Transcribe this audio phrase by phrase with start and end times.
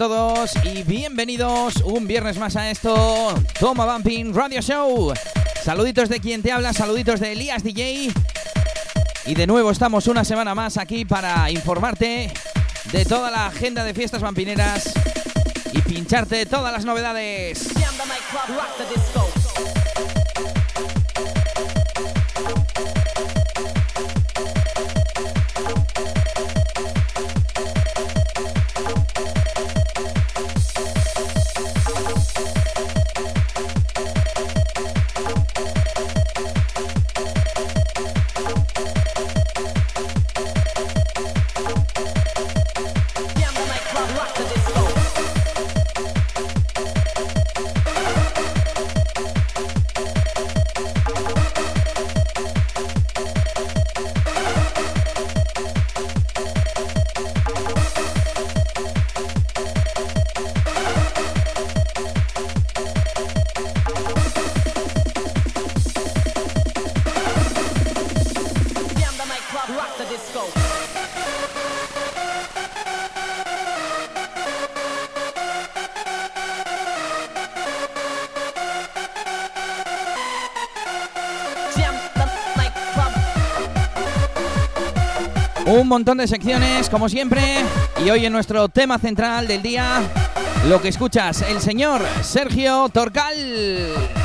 [0.00, 5.12] Todos y bienvenidos un viernes más a esto, Toma Bumping Radio Show.
[5.62, 8.10] Saluditos de quien te habla, saluditos de Elías DJ.
[9.26, 12.32] Y de nuevo estamos una semana más aquí para informarte
[12.90, 14.90] de toda la agenda de fiestas vampineras
[15.74, 17.68] y pincharte todas las novedades.
[86.00, 87.42] Montón de secciones, como siempre.
[88.02, 90.00] Y hoy en nuestro tema central del día,
[90.66, 94.19] lo que escuchas, el señor Sergio Torcal.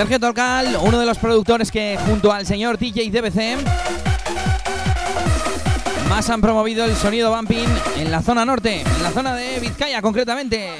[0.00, 3.62] Sergio Torcal, uno de los productores que junto al señor DJ DBC
[6.08, 7.68] más han promovido el sonido bumping
[7.98, 10.70] en la zona norte, en la zona de Vizcaya concretamente.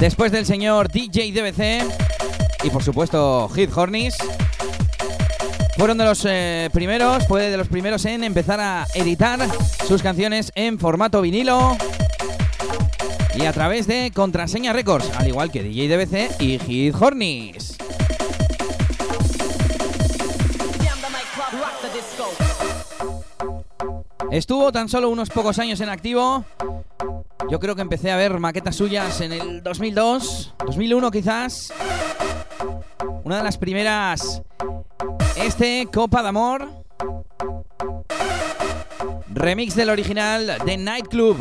[0.00, 4.16] Después del señor DJ DBC y por supuesto Hit Hornis,
[5.78, 9.38] fueron de los eh, primeros, fue de los primeros en empezar a editar
[9.86, 11.76] sus canciones en formato vinilo
[13.36, 17.76] y a través de Contraseña Records, al igual que DJ DBC y Hit Hornis.
[24.30, 26.44] Estuvo tan solo unos pocos años en activo.
[27.50, 31.72] Yo creo que empecé a ver maquetas suyas en el 2002, 2001 quizás.
[33.22, 34.42] Una de las primeras,
[35.36, 36.68] este Copa de Amor.
[39.28, 41.36] Remix del original de Nightclub.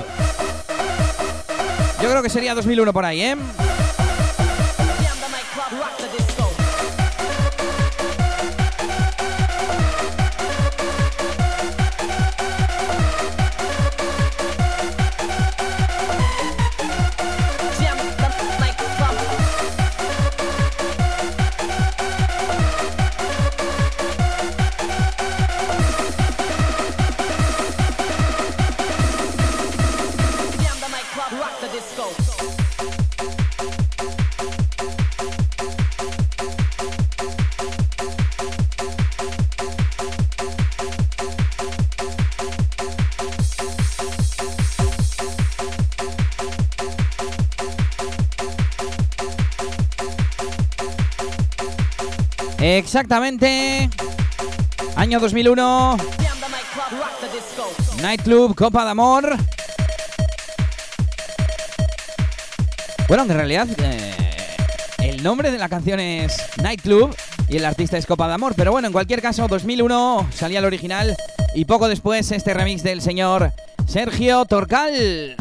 [2.04, 3.38] Yo creo que sería 2001 por ahí, ¿eh?
[52.94, 53.90] Exactamente.
[54.96, 55.98] Año 2001.
[58.04, 59.36] Nightclub, Copa de Amor.
[63.08, 64.14] Bueno, que en realidad eh,
[65.00, 67.16] el nombre de la canción es Nightclub
[67.50, 68.54] y el artista es Copa de Amor.
[68.56, 71.18] Pero bueno, en cualquier caso, 2001 salía el original
[71.56, 73.54] y poco después este remix del señor
[73.88, 75.36] Sergio Torcal.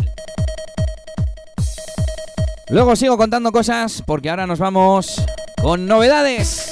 [2.71, 5.21] Luego sigo contando cosas porque ahora nos vamos
[5.61, 6.72] con novedades.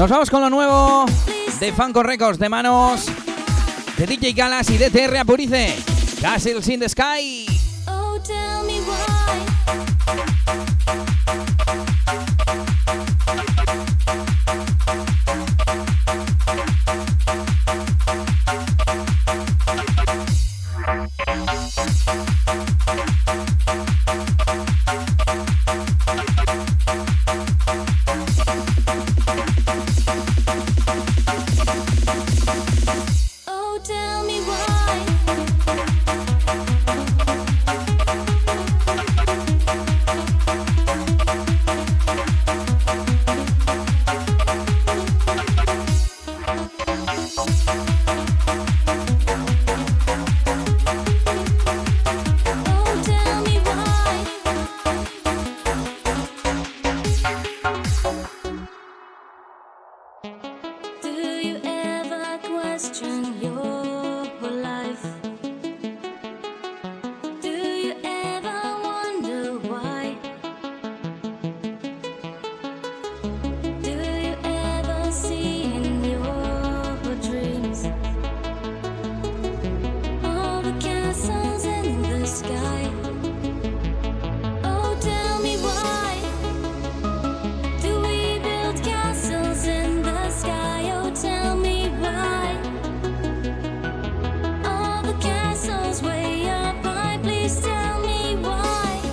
[0.00, 1.04] Nos vamos con lo nuevo
[1.60, 3.04] de Funko Records de manos
[3.98, 5.76] de DJ Galas y de TR Apurice.
[6.22, 7.44] Castles in the Sky.
[7.86, 8.80] Oh, tell me.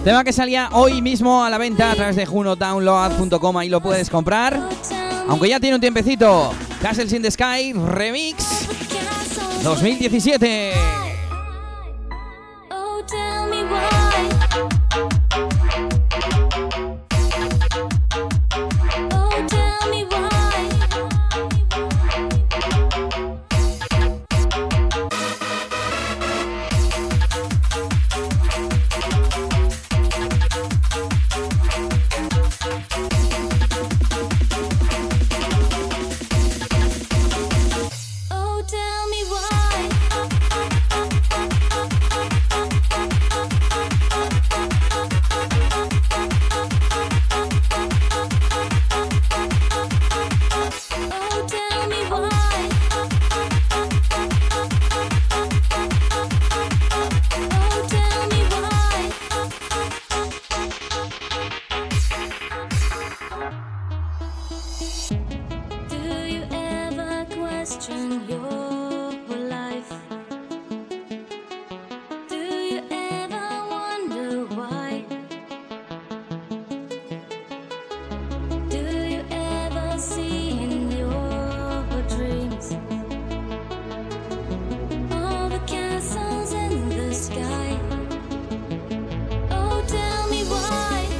[0.07, 4.09] Tema que salía hoy mismo a la venta a través de junodownload.com, ahí lo puedes
[4.09, 4.57] comprar.
[5.27, 6.53] Aunque ya tiene un tiempecito.
[6.81, 8.69] Castles in the Sky Remix
[9.63, 10.86] 2017.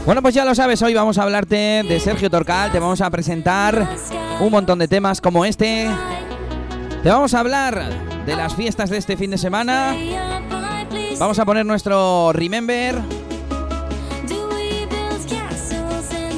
[0.08, 3.10] Bueno, pues ya lo sabes, hoy vamos a hablarte de Sergio Torcal, te vamos a
[3.10, 3.90] presentar
[4.40, 5.90] un montón de temas como este.
[7.04, 7.90] Te vamos a hablar
[8.26, 9.94] de las fiestas de este fin de semana.
[11.20, 12.96] Vamos a poner nuestro Remember.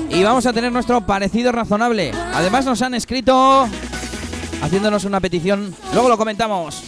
[0.10, 2.12] Y vamos a tener nuestro parecido razonable.
[2.34, 3.70] Además nos han escrito
[4.64, 5.76] haciéndonos una petición.
[5.94, 6.86] Luego lo comentamos.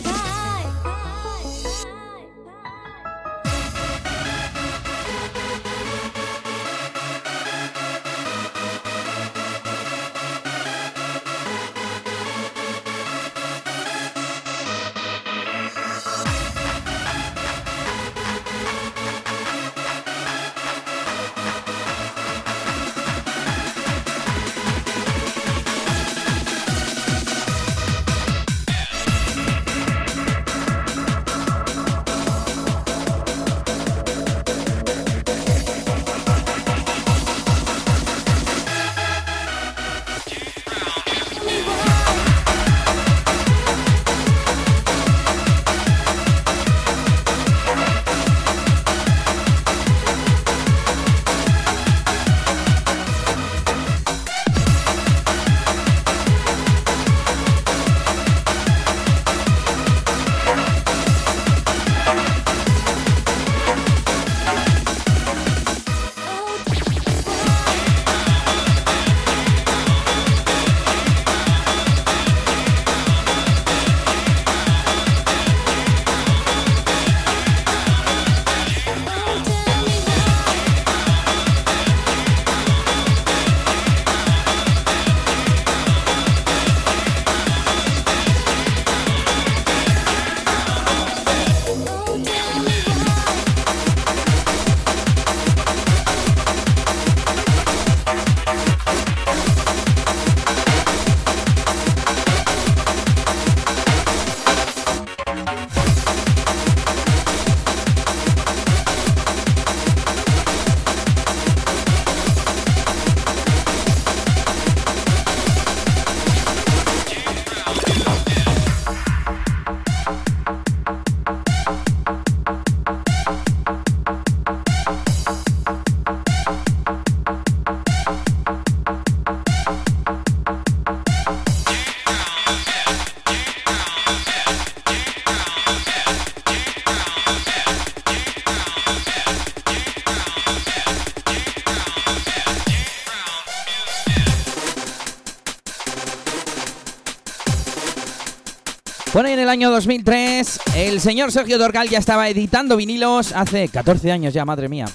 [149.51, 154.69] Año 2003, el señor Sergio Dorcal ya estaba editando vinilos hace 14 años ya, madre
[154.69, 154.85] mía.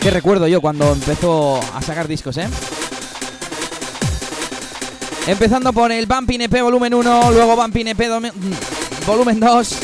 [0.00, 2.48] Qué recuerdo yo cuando empezó a sacar discos, ¿eh?
[5.26, 8.00] Empezando por el Bumping EP volumen 1, luego Bumping EP
[9.04, 9.76] volumen 2.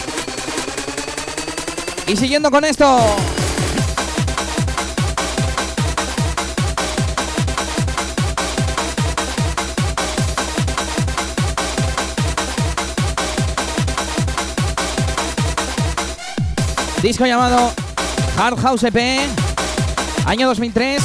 [2.07, 3.17] Y siguiendo con esto,
[17.03, 17.73] Disco llamado
[18.39, 18.97] Hard House EP
[20.25, 21.03] Año 2003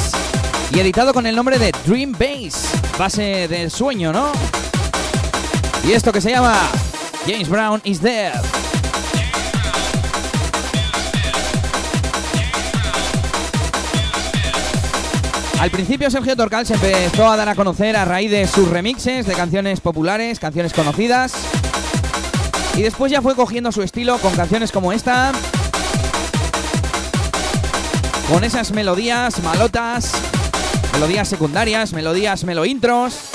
[0.72, 4.30] y editado con el nombre de Dream Base, base del sueño, ¿no?
[5.82, 6.56] Y esto que se llama
[7.26, 8.32] James Brown is There.
[15.58, 19.26] Al principio Sergio Torcal se empezó a dar a conocer a raíz de sus remixes
[19.26, 21.34] de canciones populares, canciones conocidas.
[22.76, 25.32] Y después ya fue cogiendo su estilo con canciones como esta.
[28.28, 30.12] Con esas melodías malotas,
[30.92, 33.30] melodías secundarias, melodías melo intros.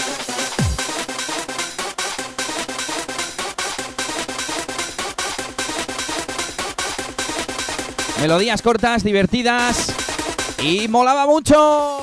[8.22, 9.92] Melodías cortas, divertidas
[10.62, 12.03] y molaba mucho.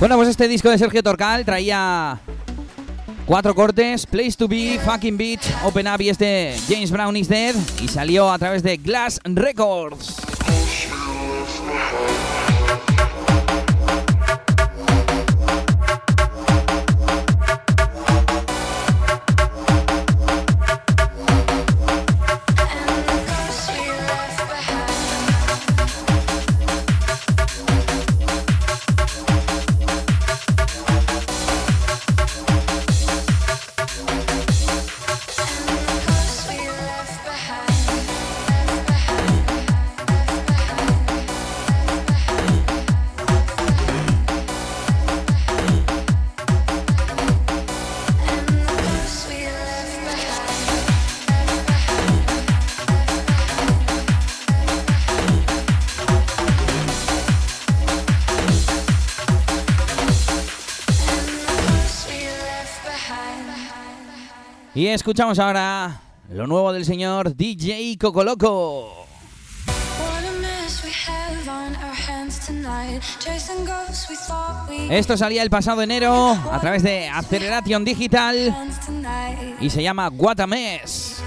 [0.00, 2.18] Bueno, pues este disco de Sergio Torcal traía
[3.26, 7.54] cuatro cortes, Place to Be, Fucking Beach, Open Up y este James Brown is Dead
[7.82, 10.16] y salió a través de Glass Records.
[64.80, 66.00] Y escuchamos ahora
[66.32, 69.06] lo nuevo del señor DJ Cocoloco.
[74.88, 78.56] Esto salía el pasado enero a través de Acceleration Digital
[79.60, 81.22] y se llama Guatames.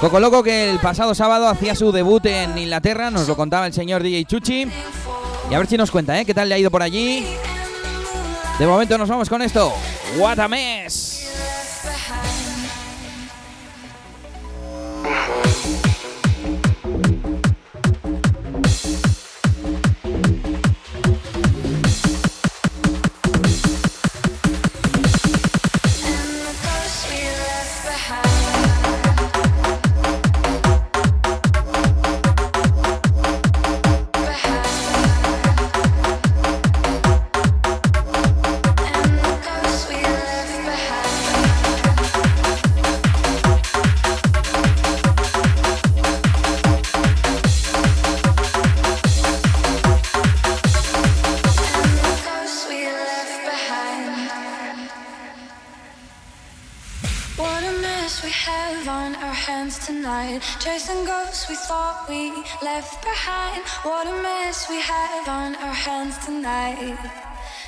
[0.00, 4.02] Cocoloco que el pasado sábado hacía su debut en Inglaterra, nos lo contaba el señor
[4.02, 4.66] DJ Chuchi.
[5.50, 6.24] Y a ver si nos cuenta, ¿eh?
[6.24, 7.26] ¿Qué tal le ha ido por allí?
[8.58, 9.70] De momento nos vamos con esto.
[10.16, 11.15] Guatames.
[63.86, 66.98] What a mess we have on our hands tonight.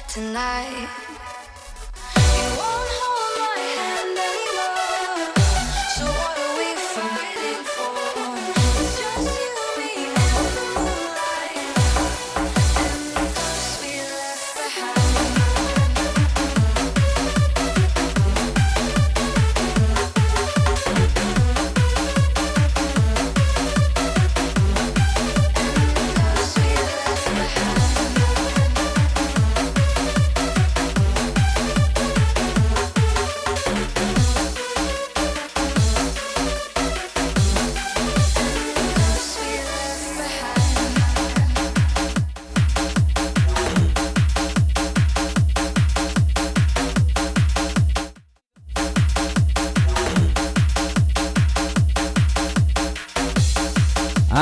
[0.08, 1.37] Tonight.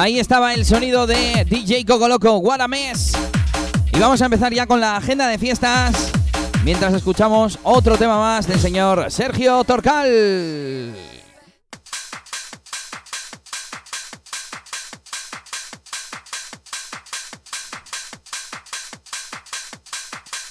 [0.07, 2.61] Ahí estaba el sonido de DJ Coco Loco, What.
[3.93, 6.13] Y vamos a empezar ya con la agenda de fiestas
[6.63, 10.95] mientras escuchamos otro tema más del señor Sergio Torcal.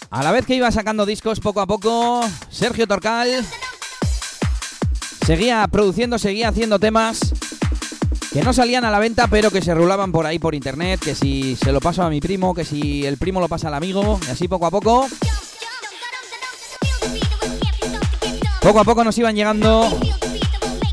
[0.09, 3.45] A la vez que iba sacando discos poco a poco, Sergio Torcal
[5.25, 7.33] seguía produciendo, seguía haciendo temas
[8.35, 11.15] que no salían a la venta, pero que se rulaban por ahí por internet, que
[11.15, 14.19] si se lo paso a mi primo, que si el primo lo pasa al amigo,
[14.27, 15.07] y así poco a poco.
[18.61, 19.87] Poco a poco nos iban llegando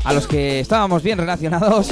[0.05, 1.89] a los que estábamos bien relacionados.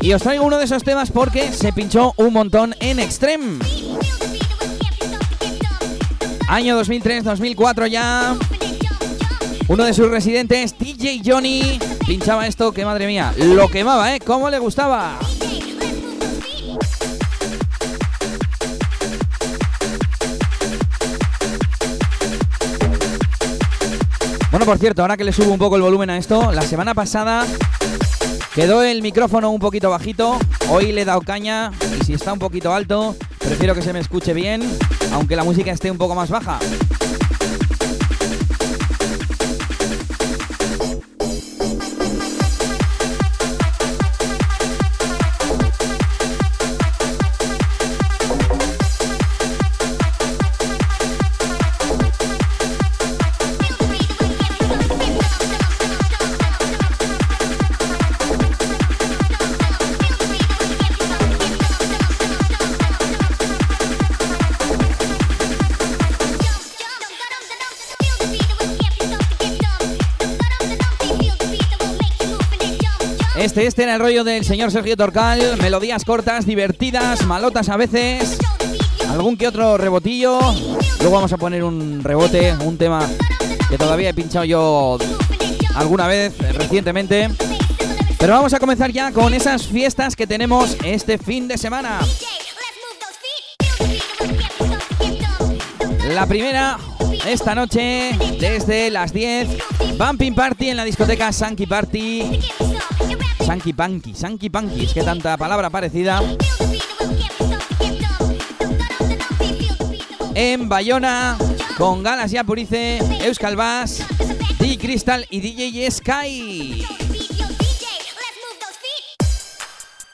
[0.00, 3.60] Y os traigo uno de esos temas porque se pinchó un montón en Extreme.
[6.48, 8.36] Año 2003-2004 ya.
[9.68, 14.20] Uno de sus residentes, DJ Johnny, pinchaba esto que madre mía, lo quemaba, ¿eh?
[14.20, 15.18] ¿Cómo le gustaba?
[24.50, 26.94] Bueno, por cierto, ahora que le subo un poco el volumen a esto, la semana
[26.94, 27.44] pasada
[28.54, 30.38] quedó el micrófono un poquito bajito,
[30.68, 33.98] hoy le he dado caña y si está un poquito alto, prefiero que se me
[33.98, 34.62] escuche bien,
[35.12, 36.60] aunque la música esté un poco más baja.
[73.64, 75.40] Este, era el rollo del señor Sergio Torcal.
[75.62, 78.36] Melodías cortas, divertidas, malotas a veces.
[79.08, 80.38] Algún que otro rebotillo.
[80.98, 83.08] Luego vamos a poner un rebote, un tema
[83.70, 84.98] que todavía he pinchado yo
[85.76, 87.30] alguna vez recientemente.
[88.18, 92.00] Pero vamos a comenzar ya con esas fiestas que tenemos este fin de semana.
[96.10, 96.78] La primera,
[97.26, 99.48] esta noche, desde las 10,
[99.96, 102.40] Bumping Party en la discoteca Sanky Party
[103.54, 106.20] Sanky Punky, Sanky Punky, es que tanta palabra parecida.
[110.34, 111.38] En Bayona,
[111.78, 114.02] con Galas y Apurice, Euskal Bass,
[114.58, 116.84] DJ Crystal y DJ Sky.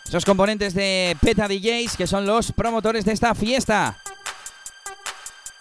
[0.07, 3.96] Esos componentes de Peta DJs que son los promotores de esta fiesta.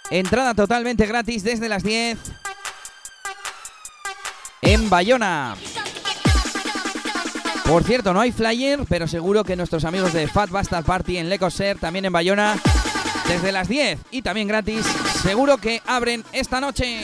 [0.09, 2.17] Entrada totalmente gratis desde las 10
[4.63, 5.55] en Bayona.
[7.69, 11.29] Por cierto, no hay flyer, pero seguro que nuestros amigos de Fat Bastard Party en
[11.29, 12.59] Lecoser, también en Bayona,
[13.27, 14.83] desde las 10 y también gratis,
[15.21, 17.03] seguro que abren esta noche.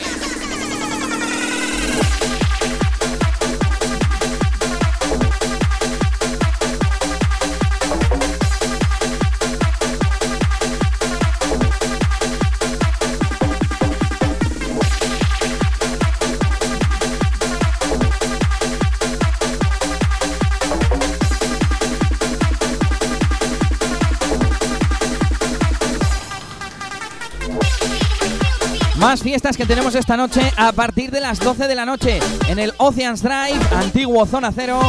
[29.21, 32.73] Fiestas que tenemos esta noche a partir de las 12 de la noche en el
[32.77, 34.79] Oceans Drive, antiguo Zona Cero,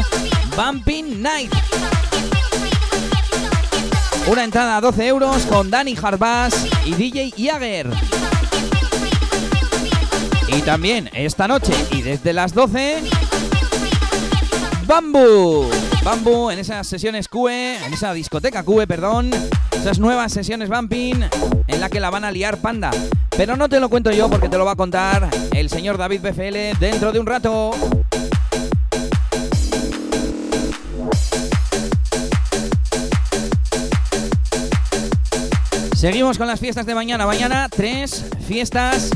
[0.56, 1.52] Bumping Night.
[4.26, 7.90] Una entrada a 12 euros con Dani Harbas y DJ Jagger.
[10.48, 13.02] Y también esta noche y desde las 12
[14.86, 15.85] Bamboo.
[16.06, 19.32] Bamboo en esas sesiones QE, en esa discoteca QE, perdón.
[19.72, 21.24] Esas nuevas sesiones Bumping
[21.66, 22.92] en la que la van a liar panda.
[23.36, 26.20] Pero no te lo cuento yo porque te lo va a contar el señor David
[26.20, 27.72] BFL dentro de un rato.
[35.96, 37.26] Seguimos con las fiestas de mañana.
[37.26, 39.10] Mañana tres fiestas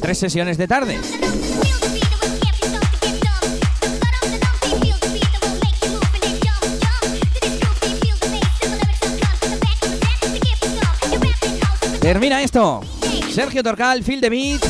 [0.00, 0.98] tres sesiones de tarde.
[12.06, 12.82] Termina esto.
[13.32, 14.64] Sergio Torcal, Phil de Beat.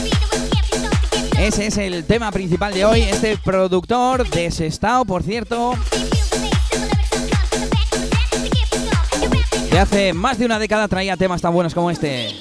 [1.38, 3.02] Ese es el tema principal de hoy.
[3.02, 5.74] Este productor desestado, por cierto.
[9.70, 12.34] Que hace más de una década traía temas tan buenos como este.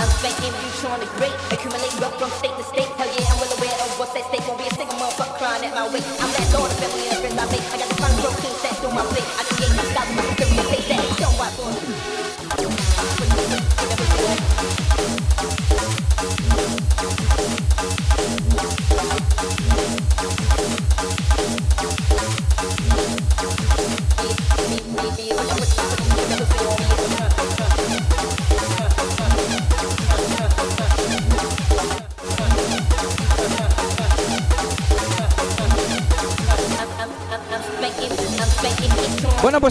[0.00, 1.36] unspent ambition on the great.
[1.52, 2.88] Accumulate wealth from state to state.
[2.96, 4.44] Hell yeah, I'm well aware of what's at stake.
[4.48, 6.06] Won't be a single motherfucker crying at my weight.
[6.20, 7.66] I'm that daughter, family, and friends I make.
[7.68, 9.28] I got the kind of protein that's on my plate.
[9.36, 10.99] I create my style, my script, my face, that.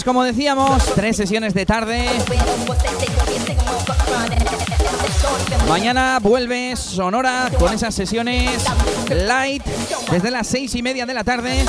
[0.10, 2.04] Como decíamos, tres sesiones de tarde.
[5.68, 8.64] Mañana vuelve Sonora con esas sesiones
[9.12, 9.64] light
[10.10, 11.64] desde las seis y media de la tarde.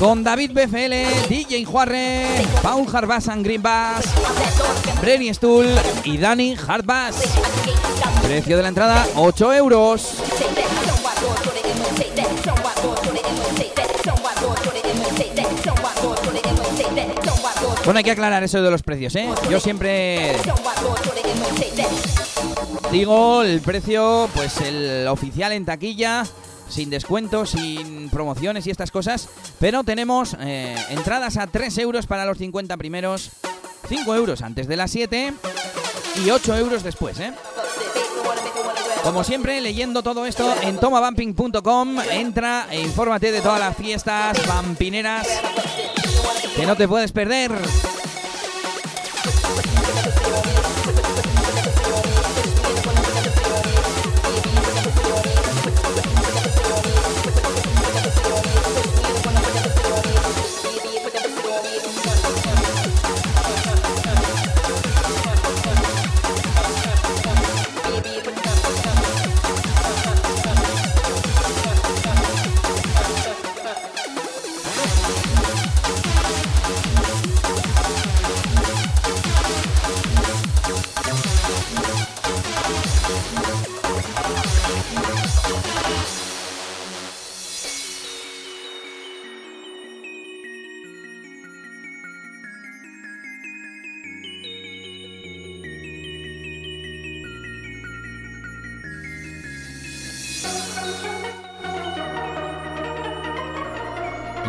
[0.00, 2.26] Con David BFL, DJ Juarre,
[2.64, 4.04] Paul Harbas and Green Bass,
[5.00, 5.68] Brenny Stull
[6.02, 7.14] y Dani Hardbass.
[8.24, 10.16] Precio de la entrada 8 euros.
[17.84, 19.28] Bueno, hay que aclarar eso de los precios, ¿eh?
[19.50, 20.36] Yo siempre
[22.90, 26.24] digo el precio, pues el oficial en taquilla,
[26.68, 29.28] sin descuentos, sin promociones y estas cosas,
[29.60, 33.30] pero tenemos eh, entradas a 3 euros para los 50 primeros,
[33.88, 35.32] 5 euros antes de las 7
[36.24, 37.32] y 8 euros después, ¿eh?
[39.04, 45.28] Como siempre, leyendo todo esto en tomabumping.com, entra e infórmate de todas las fiestas vampineras
[46.56, 47.52] que no te puedes perder.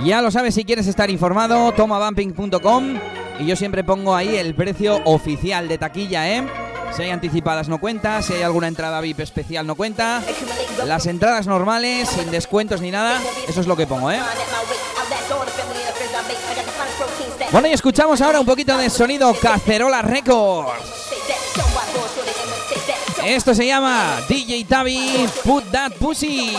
[0.08, 2.98] Ya lo sabes, si quieres estar informado, tomabumping.com
[3.39, 6.48] y yo siempre pongo ahí el precio oficial de taquilla, ¿eh?
[6.96, 10.24] Si hay anticipadas no cuenta, si hay alguna entrada VIP especial no cuenta.
[10.86, 14.22] Las entradas normales, sin descuentos ni nada, eso es lo que pongo, ¿eh?
[17.52, 20.72] Bueno, y escuchamos ahora un poquito de sonido Cacerola Records.
[23.26, 26.56] Esto se llama DJ Tavi Put That Pussy.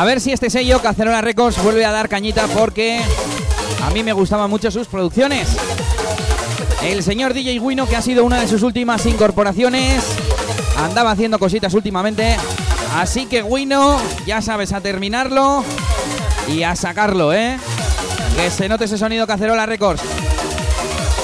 [0.00, 3.02] A ver si este sello, Cacerola Records, vuelve a dar cañita porque
[3.82, 5.46] a mí me gustaban mucho sus producciones.
[6.82, 10.02] El señor DJ Wino, que ha sido una de sus últimas incorporaciones.
[10.78, 12.34] Andaba haciendo cositas últimamente.
[12.94, 15.62] Así que Wino, ya sabes, a terminarlo
[16.48, 17.58] y a sacarlo, ¿eh?
[18.36, 20.00] Que se note ese sonido Cacerola Records.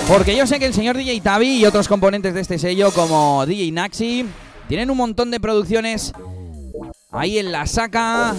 [0.07, 3.47] Porque yo sé que el señor DJ Tavi y otros componentes de este sello, como
[3.47, 4.27] DJ Naxi,
[4.69, 6.13] tienen un montón de producciones
[7.11, 8.35] ahí en la saca,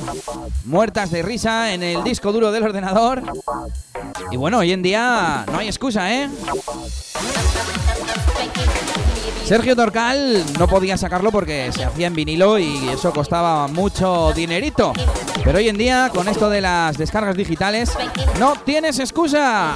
[0.66, 3.24] muertas de risa en el disco duro del ordenador.
[4.32, 6.30] Y bueno, hoy en día no hay excusa, ¿eh?
[9.46, 14.92] Sergio Torcal no podía sacarlo porque se hacía en vinilo y eso costaba mucho dinerito.
[15.44, 17.92] Pero hoy en día, con esto de las descargas digitales,
[18.40, 19.76] no tienes excusa.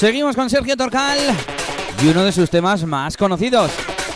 [0.00, 1.18] Seguimos con Sergio Torcal
[2.02, 3.70] y uno de sus temas más conocidos.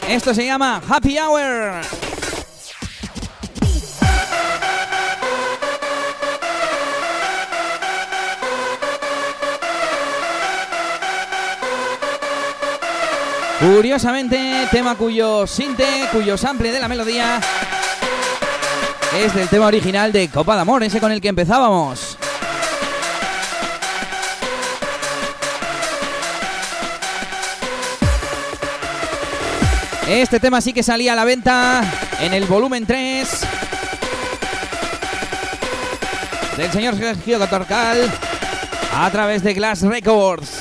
[0.09, 1.83] Esto se llama Happy Hour.
[13.61, 17.38] Curiosamente, tema cuyo sinte, cuyo sample de la melodía
[19.23, 22.16] es del tema original de Copa de Amor, ese con el que empezábamos.
[30.09, 31.83] Este tema sí que salía a la venta
[32.21, 33.40] en el volumen 3
[36.59, 38.12] del señor Sergio Catorcal
[38.95, 40.54] a través de Glass Records.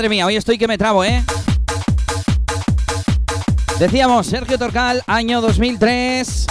[0.00, 1.22] Madre mía, hoy estoy que me trabo, ¿eh?
[3.78, 6.46] Decíamos, Sergio Torcal, año 2003.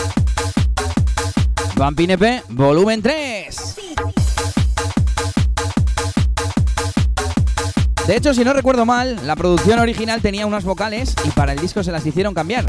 [1.76, 3.76] Vampinepe, volumen 3.
[8.06, 11.60] De hecho, si no recuerdo mal, la producción original tenía unas vocales y para el
[11.60, 12.66] disco se las hicieron cambiar.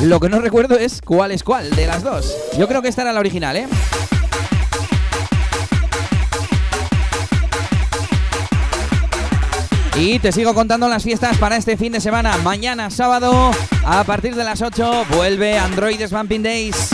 [0.00, 2.34] Lo que no recuerdo es cuál es cuál de las dos.
[2.58, 3.66] Yo creo que esta era la original, ¿eh?
[9.96, 12.36] Y te sigo contando las fiestas para este fin de semana.
[12.38, 13.52] Mañana sábado,
[13.84, 16.90] a partir de las 8, vuelve Android Swamping Days.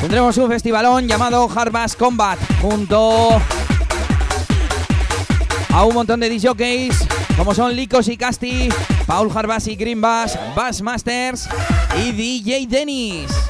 [0.00, 3.40] Tendremos un festivalón llamado Harvest Combat junto
[5.70, 8.68] a un montón de DJs como son Licos y Casti,
[9.06, 11.48] Paul Harvas y Green Bass, Bass Masters
[12.02, 13.41] y DJ Dennis.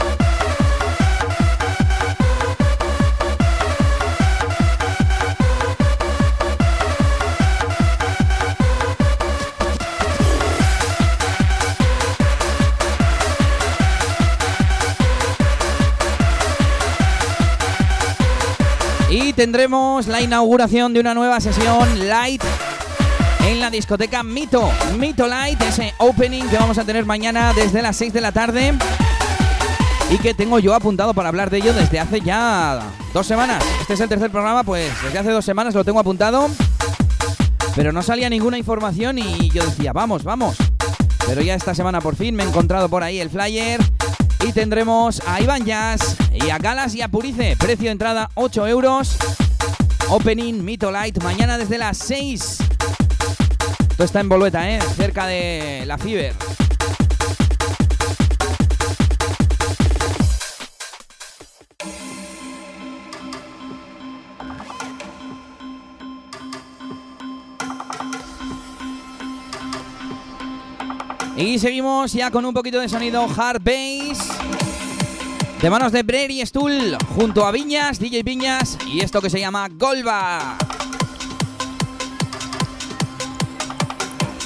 [19.37, 22.43] Tendremos la inauguración de una nueva sesión light
[23.47, 24.71] en la discoteca Mito.
[24.99, 28.75] Mito Light, ese opening que vamos a tener mañana desde las 6 de la tarde.
[30.11, 32.81] Y que tengo yo apuntado para hablar de ello desde hace ya
[33.15, 33.65] dos semanas.
[33.81, 36.49] Este es el tercer programa, pues desde hace dos semanas lo tengo apuntado.
[37.75, 40.57] Pero no salía ninguna información y yo decía, vamos, vamos.
[41.27, 43.81] Pero ya esta semana por fin me he encontrado por ahí el flyer.
[44.45, 47.57] Y tendremos a Iván Jazz y a Galas y a Purice.
[47.59, 49.17] Precio de entrada 8 euros.
[50.09, 52.59] Opening Mito Light mañana desde las 6
[54.03, 54.81] esto está en Bolueta, ¿eh?
[54.97, 56.35] cerca de la Fiber.
[71.43, 74.29] Y seguimos ya con un poquito de sonido hard bass.
[75.61, 79.69] De manos de Brady Stool junto a Viñas, DJ Viñas y esto que se llama
[79.77, 80.57] Golba.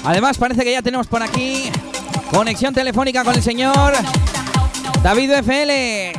[0.05, 1.71] Además, parece que ya tenemos por aquí
[2.31, 3.93] conexión telefónica con el señor
[5.03, 6.19] David FL.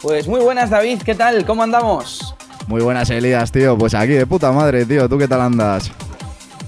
[0.00, 1.44] Pues muy buenas, David, ¿qué tal?
[1.44, 2.36] ¿Cómo andamos?
[2.68, 3.76] Muy buenas, Elías, tío.
[3.76, 5.08] Pues aquí de puta madre, tío.
[5.08, 5.90] ¿Tú qué tal andas?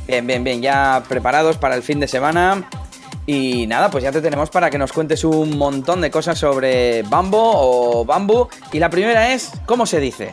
[0.06, 0.60] Bien, bien, bien.
[0.60, 2.68] Ya preparados para el fin de semana.
[3.26, 7.02] Y nada, pues ya te tenemos para que nos cuentes un montón de cosas sobre
[7.04, 8.48] Bambo o Bamboo.
[8.72, 10.30] Y la primera es, ¿cómo se dice?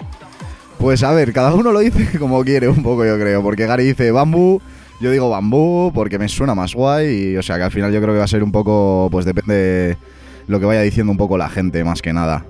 [0.78, 3.42] Pues a ver, cada uno lo dice como quiere un poco, yo creo.
[3.42, 4.62] Porque Gary dice bambú,
[5.00, 7.34] yo digo bambú porque me suena más guay.
[7.34, 9.26] Y o sea que al final yo creo que va a ser un poco, pues
[9.26, 9.98] depende de
[10.48, 12.46] lo que vaya diciendo un poco la gente, más que nada.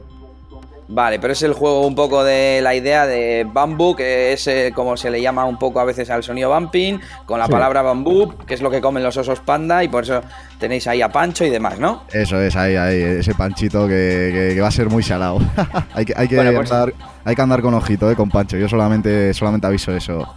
[0.93, 4.73] Vale, pero es el juego un poco de la idea de bambú, que es eh,
[4.75, 8.35] como se le llama un poco a veces al sonido bumping, con la palabra bambú,
[8.45, 10.21] que es lo que comen los osos panda, y por eso
[10.59, 12.03] tenéis ahí a Pancho y demás, ¿no?
[12.11, 15.39] Eso es, ahí, ahí, ese panchito que, va a ser muy salado.
[15.93, 18.57] hay, que, hay, que pues andar, hay que andar con ojito, eh, con Pancho.
[18.57, 20.27] Yo solamente, solamente aviso eso.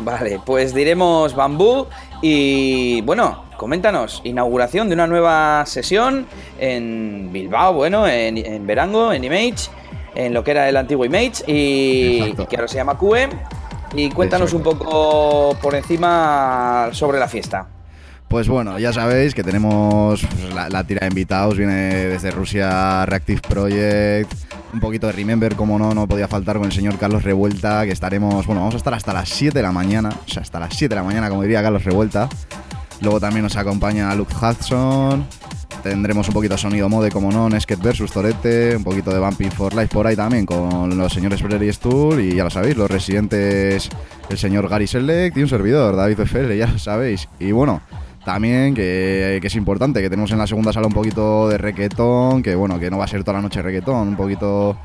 [0.00, 1.86] Vale, pues diremos bambú
[2.20, 6.26] y bueno, coméntanos, inauguración de una nueva sesión
[6.58, 9.70] en Bilbao, bueno, en, en Verango, en Image,
[10.16, 13.28] en lo que era el antiguo Image y, que ahora se llama QE.
[13.94, 17.68] Y cuéntanos un poco por encima sobre la fiesta.
[18.26, 23.42] Pues bueno, ya sabéis que tenemos pues, la, tira de invitados, viene desde Rusia Reactive
[23.42, 24.32] Project,
[24.72, 27.92] un poquito de Remember, como no, no podía faltar con el señor Carlos Revuelta, que
[27.92, 30.74] estaremos, bueno, vamos a estar hasta las 7 de la mañana, o sea, hasta las
[30.74, 32.28] 7 de la mañana, como diría Carlos Revuelta.
[33.02, 35.26] Luego también nos acompaña Luke Hudson.
[35.82, 39.50] Tendremos un poquito de sonido mode, como no, Nesket versus Torete, un poquito de Bumping
[39.50, 42.76] for Life por ahí también con los señores Brery y Stool y ya lo sabéis,
[42.76, 43.88] los residentes,
[44.28, 47.28] el señor Gary Select y un servidor, David FL, ya lo sabéis.
[47.40, 47.82] Y bueno,
[48.24, 52.44] también que, que, es importante, que tenemos en la segunda sala un poquito de reggaetón,
[52.44, 54.76] que bueno, que no va a ser toda la noche reggaetón, un poquito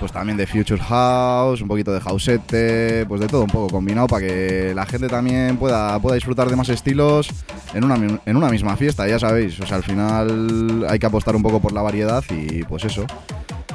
[0.00, 4.06] pues también de Future House, un poquito de Housette, pues de todo un poco combinado
[4.06, 7.30] para que la gente también pueda, pueda disfrutar de más estilos
[7.74, 9.60] en una, en una misma fiesta, ya sabéis.
[9.60, 13.04] O sea, al final hay que apostar un poco por la variedad y pues eso.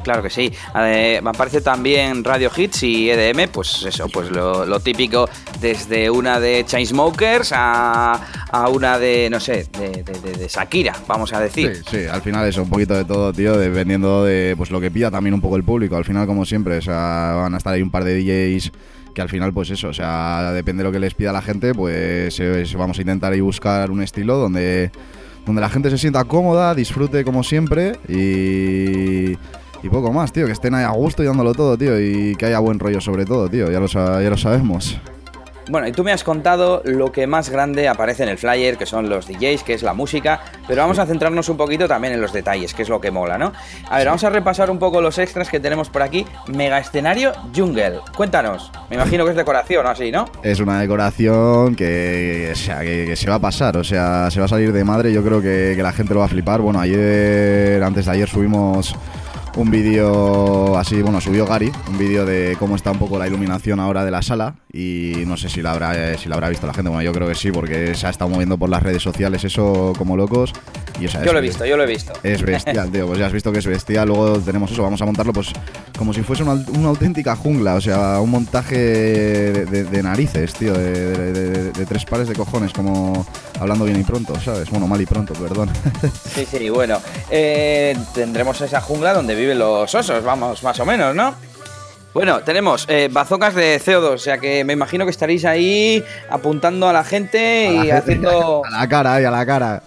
[0.06, 0.54] Claro que sí.
[0.76, 5.28] me aparece también Radio Hits y EDM, pues eso, pues lo, típico,
[5.60, 8.14] desde una de Chainsmokers a,
[8.52, 11.82] a una de, no sé, de, de, Shakira, vamos a decir.
[11.90, 15.10] Sí, al final eso, un poquito de todo, tío, dependiendo de pues lo que pida
[15.10, 15.96] también un poco el público.
[15.96, 18.72] Al final, como siempre, o sea, van a estar ahí un par de DJs
[19.16, 21.74] que al final, pues eso, o sea, depende de lo que les pida la gente,
[21.74, 24.92] pues eh, vamos a intentar ahí buscar un estilo donde,
[25.48, 29.36] donde la gente se sienta cómoda, disfrute como siempre y
[29.86, 32.48] y poco más, tío, que estén ahí a gusto y dándolo todo, tío, y que
[32.48, 35.00] haya buen rollo sobre todo, tío, ya lo, ya lo sabemos.
[35.68, 38.86] Bueno, y tú me has contado lo que más grande aparece en el flyer, que
[38.86, 42.22] son los DJs, que es la música, pero vamos a centrarnos un poquito también en
[42.22, 43.52] los detalles, que es lo que mola, ¿no?
[43.90, 46.26] A ver, vamos a repasar un poco los extras que tenemos por aquí.
[46.48, 48.00] Mega escenario Jungle.
[48.16, 48.72] Cuéntanos.
[48.92, 50.26] Me imagino que es decoración o así, ¿no?
[50.44, 54.46] Es una decoración que, o sea, que, se va a pasar, o sea, se va
[54.46, 55.12] a salir de madre.
[55.12, 56.62] Yo creo que, que la gente lo va a flipar.
[56.62, 58.96] Bueno, ayer, antes de ayer subimos
[59.56, 63.80] un vídeo así, bueno, subió Gary, un vídeo de cómo está un poco la iluminación
[63.80, 66.68] ahora de la sala y no sé si la habrá, eh, si la habrá visto
[66.68, 69.02] la gente, bueno, yo creo que sí, porque se ha estado moviendo por las redes
[69.02, 70.52] sociales eso como locos.
[71.00, 72.14] Y, yo lo he visto, yo lo he visto.
[72.24, 75.06] Es bestial, tío, pues ya has visto que es bestial, luego tenemos eso, vamos a
[75.06, 75.52] montarlo pues
[75.98, 82.06] como si fuese una, auténtica jungla, o sea, un montaje de, narices, tío, de, tres
[82.06, 83.26] pares de cojones, como
[83.60, 84.70] hablando bien y pronto, ¿sabes?
[84.70, 85.70] Bueno, mal y pronto, perdón.
[86.36, 87.00] Sí, sí, bueno,
[87.30, 91.36] eh, tendremos esa jungla donde viven los osos, vamos, más o menos, ¿no?
[92.14, 96.88] Bueno, tenemos eh, bazocas de CO2, o sea que me imagino que estaréis ahí apuntando
[96.88, 98.64] a la gente y haciendo.
[98.72, 99.84] A la cara, y a la cara.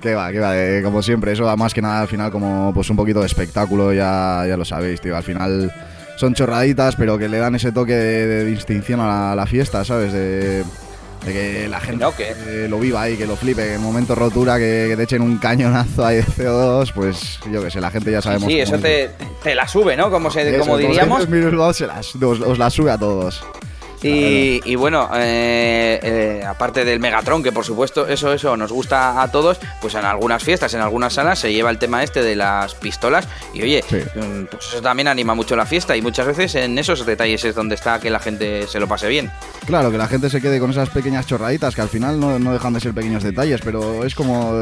[0.00, 2.88] Que va, que va, como siempre, eso da más que nada al final como pues
[2.88, 5.16] un poquito de espectáculo, ya, ya lo sabéis, tío.
[5.16, 5.72] Al final
[6.16, 10.12] son chorraditas, pero que le dan ese toque de, distinción a la, fiesta, ¿sabes?
[10.12, 10.64] De,
[11.24, 12.04] de que la gente
[12.68, 16.04] lo viva y que lo flipe, que en momento rotura que, te echen un cañonazo
[16.04, 18.48] ahí de CO2, pues yo que sé, la gente ya sabemos.
[18.48, 19.10] Sí, eso te,
[19.54, 20.10] la sube, ¿no?
[20.10, 21.26] Como, se, como diríamos.
[21.26, 23.44] os la sube a todos.
[24.02, 29.30] Y, bueno, eh, eh, aparte del Megatron, que por supuesto eso, eso nos gusta a
[29.30, 32.74] todos, pues en algunas fiestas, en algunas salas se lleva el tema este de las
[32.74, 36.78] pistolas y oye, mm, pues eso también anima mucho la fiesta y muchas veces en
[36.78, 39.30] esos detalles es donde está que la gente se lo pase bien.
[39.66, 42.72] Claro, que la gente se quede con esas pequeñas chorraditas que al final no, dejan
[42.72, 44.60] de ser pequeños detalles, pero es como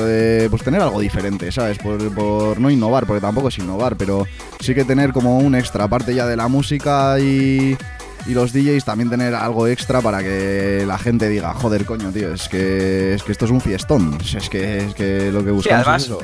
[0.50, 1.78] pues tener algo diferente, ¿sabes?
[1.78, 4.26] Por, por no innovar, porque tampoco es innovar, pero
[4.60, 7.76] sí que tener como un extra, aparte ya de la música y
[8.26, 12.34] y los DJs también tener algo extra para que la gente diga, joder, coño, tío,
[12.34, 14.18] es que, es que esto es un fiestón.
[14.20, 16.18] Es que, es que lo que buscamos es eso.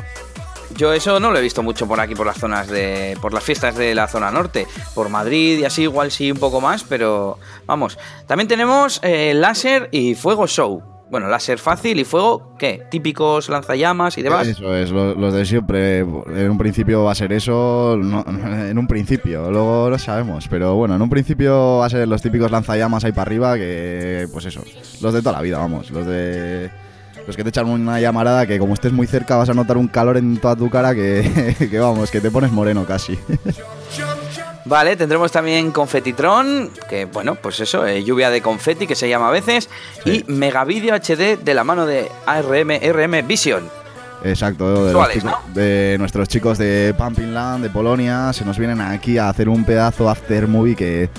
[0.76, 3.16] Yo eso no lo he visto mucho por aquí, por las zonas de.
[3.22, 4.66] por las fiestas de la zona norte.
[4.94, 7.98] Por Madrid y así, igual sí un poco más, pero vamos.
[8.26, 10.95] También tenemos eh, láser y fuego show.
[11.08, 12.82] Bueno, láser fácil y fuego, ¿qué?
[12.90, 14.46] Típicos lanzallamas y demás.
[14.48, 16.00] Eso es, los de siempre.
[16.00, 17.94] En un principio va a ser eso,
[18.26, 20.48] en un principio, luego lo sabemos.
[20.48, 24.26] Pero bueno, en un principio va a ser los típicos lanzallamas ahí para arriba, que
[24.32, 24.62] pues eso,
[25.00, 25.90] los de toda la vida, vamos.
[25.90, 26.70] Los de.
[27.24, 29.88] Los que te echan una llamarada que como estés muy cerca vas a notar un
[29.88, 33.18] calor en toda tu cara que, que vamos, que te pones moreno casi.
[34.66, 39.28] Vale, tendremos también Confetitron, que bueno, pues eso, eh, lluvia de confeti que se llama
[39.28, 39.68] a veces,
[40.04, 43.70] y Megavideo HD de la mano de ARM RM Vision.
[44.24, 44.92] Exacto,
[45.54, 49.64] de, nuestros chicos de Pumping Land, de Polonia, se nos vienen aquí a hacer un
[49.64, 51.10] pedazo after movie que,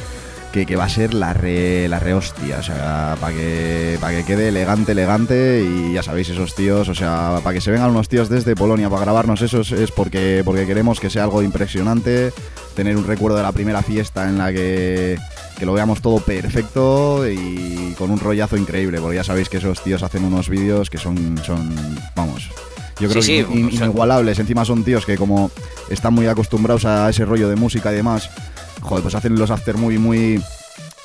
[0.65, 4.25] que, va a ser la re, la re hostia, o sea, para que, para que
[4.25, 8.09] quede elegante, elegante y ya sabéis, esos tíos, o sea, para que se vengan unos
[8.09, 12.31] tíos desde Polonia para grabarnos eso es porque, porque queremos que sea algo impresionante,
[12.75, 15.17] tener un recuerdo de la primera fiesta en la que,
[15.61, 20.03] lo veamos todo perfecto y con un rollazo increíble, porque ya sabéis que esos tíos
[20.03, 21.75] hacen unos vídeos que son, son
[22.15, 22.49] vamos,
[22.99, 24.39] yo creo que inigualables.
[24.39, 25.51] Encima son tíos que como
[25.89, 28.29] están muy acostumbrados a ese rollo de música y demás,
[28.82, 30.41] joder, pues hacen los after muy, muy,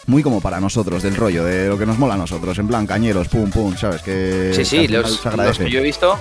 [0.06, 2.86] muy como para nosotros, del rollo, de lo que nos mola a nosotros, en plan
[2.86, 4.02] cañeros, pum, pum, ¿sabes?
[4.02, 6.18] Que, sí, sí, los, los que yo he visto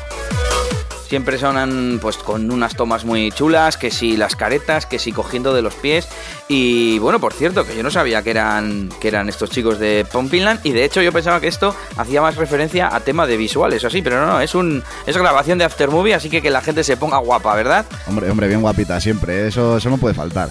[1.11, 5.53] siempre sonan pues con unas tomas muy chulas, que si las caretas, que si cogiendo
[5.53, 6.07] de los pies.
[6.47, 10.05] Y bueno, por cierto, que yo no sabía que eran, que eran estos chicos de
[10.09, 13.83] Pumpingland y de hecho yo pensaba que esto hacía más referencia a tema de visuales
[13.83, 16.61] o así, pero no, no, es un es grabación de Aftermovie, así que que la
[16.61, 17.85] gente se ponga guapa, ¿verdad?
[18.07, 20.49] Hombre, hombre, bien guapita siempre, eso, eso no puede faltar.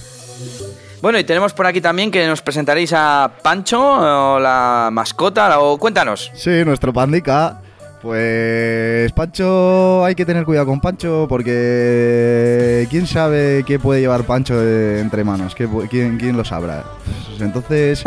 [1.03, 5.78] Bueno, y tenemos por aquí también que nos presentaréis a Pancho, o la mascota, o
[5.78, 6.30] cuéntanos.
[6.34, 7.62] Sí, nuestro pandica.
[8.03, 14.55] Pues Pancho, hay que tener cuidado con Pancho porque quién sabe qué puede llevar Pancho
[14.62, 16.84] entre manos, quién, quién lo sabrá.
[17.28, 18.03] Pues entonces,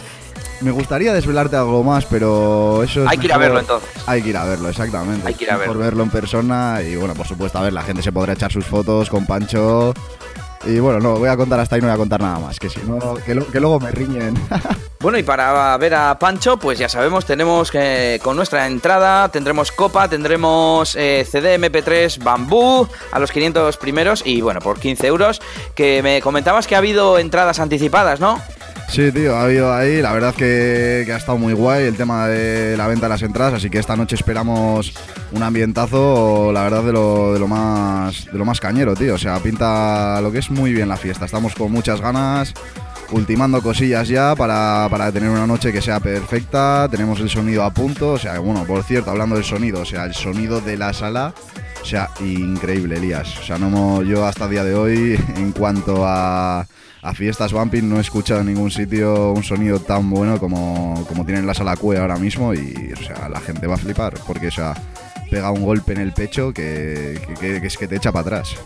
[0.62, 3.90] me gustaría desvelarte algo más, pero eso es Hay que ir a verlo entonces.
[4.06, 5.26] Hay que ir a verlo, exactamente.
[5.26, 5.74] Hay que ir a verlo.
[5.74, 8.50] Por verlo en persona y bueno, por supuesto, a ver, la gente se podrá echar
[8.50, 9.92] sus fotos con Pancho
[10.66, 12.68] y bueno, no, voy a contar hasta ahí, no voy a contar nada más, que
[12.68, 14.34] si no, que, luego me riñen.
[15.00, 19.72] bueno, y para ver a Pancho, pues ya sabemos, tenemos que con nuestra entrada tendremos
[19.72, 25.40] copa, tendremos eh, CD MP3 Bambú a los 500 primeros y bueno, por 15 euros,
[25.74, 28.40] que me comentabas que ha habido entradas anticipadas, ¿no?
[28.88, 32.28] Sí, tío, ha habido ahí, la verdad que, que, ha estado muy guay el tema
[32.28, 34.94] de la venta de las entradas, así que esta noche esperamos
[35.32, 39.14] un ambientazo, la verdad, de lo, de lo, más, de lo más cañero, tío.
[39.14, 42.54] O sea, pinta lo que es muy bien la fiesta, estamos con muchas ganas
[43.12, 46.88] ultimando cosillas ya para, para tener una noche que sea perfecta.
[46.90, 48.12] Tenemos el sonido a punto.
[48.12, 51.34] O sea, bueno, por cierto, hablando del sonido, o sea, el sonido de la sala.
[51.82, 53.38] O sea, increíble, Elías.
[53.38, 56.66] O sea, no yo hasta día de hoy, en cuanto a,
[57.08, 61.24] a fiestas bumping, no he escuchado en ningún sitio un sonido tan bueno como, como
[61.24, 62.52] tiene en la sala QE ahora mismo.
[62.52, 64.14] Y, o sea, la gente va a flipar.
[64.26, 64.50] Porque, o
[65.30, 68.56] pega un golpe en el pecho que- que es que te echa para atrás.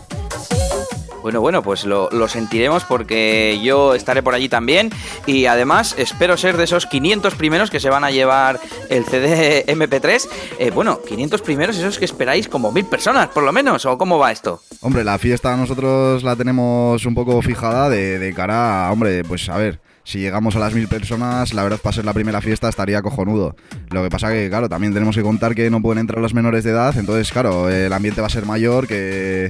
[1.21, 4.89] Bueno, bueno, pues lo, lo sentiremos porque yo estaré por allí también
[5.25, 8.59] y además espero ser de esos 500 primeros que se van a llevar
[8.89, 10.27] el CD MP3.
[10.59, 14.17] Eh, bueno, 500 primeros, esos que esperáis como mil personas por lo menos, ¿o cómo
[14.17, 14.61] va esto?
[14.81, 19.47] Hombre, la fiesta nosotros la tenemos un poco fijada de, de cara a, hombre, pues
[19.49, 22.69] a ver, si llegamos a las mil personas, la verdad para ser la primera fiesta
[22.69, 23.55] estaría cojonudo.
[23.91, 26.63] Lo que pasa que, claro, también tenemos que contar que no pueden entrar los menores
[26.63, 29.49] de edad, entonces, claro, el ambiente va a ser mayor, que,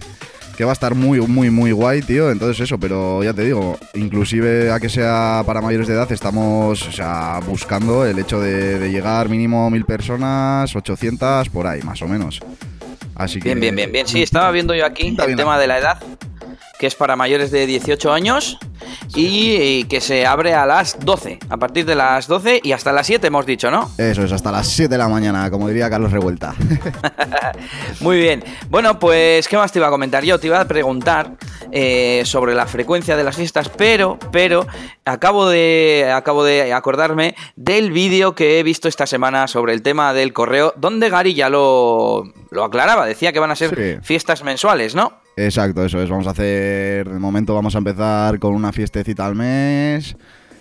[0.62, 2.30] que va a estar muy, muy, muy guay, tío.
[2.30, 6.88] Entonces eso, pero ya te digo, inclusive a que sea para mayores de edad, estamos,
[6.88, 12.04] o sea, buscando el hecho de, de llegar mínimo mil personas, 800, por ahí, más
[12.04, 12.42] o menos.
[13.16, 13.46] Así que...
[13.46, 14.08] Bien, bien, bien, bien.
[14.08, 16.04] Sí, estaba viendo yo aquí el tema de la edad,
[16.82, 18.58] que es para mayores de 18 años
[19.14, 23.06] y, que se abre a las 12, a partir de las 12 y hasta las
[23.06, 23.92] 7 hemos dicho, ¿no?
[24.00, 26.56] Eso es, hasta las 7 de la mañana, como diría Carlos Revuelta.
[28.00, 28.44] Muy bien.
[28.72, 30.24] Bueno, pues, ¿qué más te iba a comentar?
[30.24, 31.34] Yo te iba a preguntar
[31.72, 34.66] eh, sobre la frecuencia de las fiestas, pero, pero,
[35.06, 40.16] acabo de, acabo de acordarme del vídeo que he visto esta semana sobre el tema
[40.16, 44.00] del correo, donde Gary ya lo, lo aclaraba, decía que van a ser Sí.
[44.02, 45.22] fiestas mensuales, ¿no?
[45.46, 46.10] Exacto, eso es.
[46.10, 50.16] Vamos a hacer, de momento vamos a empezar con una fiestecita al mes.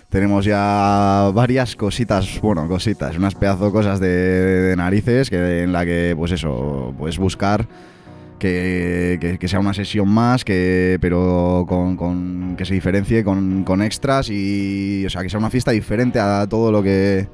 [0.09, 5.85] Tenemos ya varias cositas, bueno, cositas, unas pedazo cosas de, de narices que en la
[5.85, 7.65] que, pues eso, puedes buscar
[8.37, 13.63] que, que- que sea una sesión más, que, pero con, con- que se diferencie con,
[13.63, 17.27] con extras y, o sea, que sea una fiesta diferente a todo lo que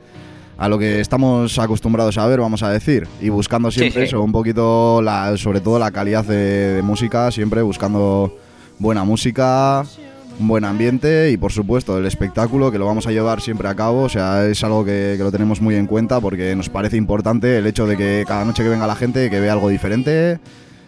[0.57, 4.07] a lo que estamos acostumbrados a ver, vamos a decir, y buscando Sí, siempre sí.
[4.07, 8.35] eso, un poquito, la, sobre todo la calidad de, de música, siempre buscando
[8.79, 9.83] buena música,
[10.39, 13.75] un buen ambiente y por supuesto el espectáculo que lo vamos a llevar siempre a
[13.75, 16.97] cabo, o sea, es algo que, que lo tenemos muy en cuenta porque nos parece
[16.97, 20.39] importante el hecho de que cada noche que venga la gente que vea algo diferente,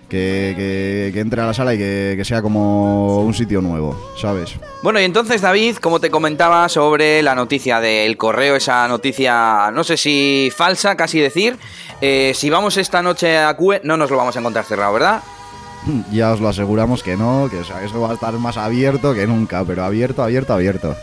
[0.09, 3.97] que, que- que entre a la sala y que, que sea como un sitio nuevo,
[4.19, 4.55] ¿sabes?
[4.81, 9.83] Bueno, y entonces David, como te comentaba sobre la noticia del correo, esa noticia, no
[9.83, 11.57] sé si falsa, casi decir,
[12.01, 15.21] eh, si vamos esta noche a CUE, no nos lo vamos a encontrar cerrado, ¿verdad?
[16.11, 19.13] Ya os lo aseguramos que no, que o sea, eso va a estar más abierto
[19.13, 20.95] que nunca, pero abierto, abierto, abierto.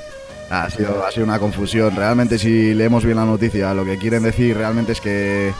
[0.50, 1.96] Ha sido, ha sido una confusión.
[1.96, 5.52] Realmente, si leemos bien la noticia, lo que quieren decir realmente es que,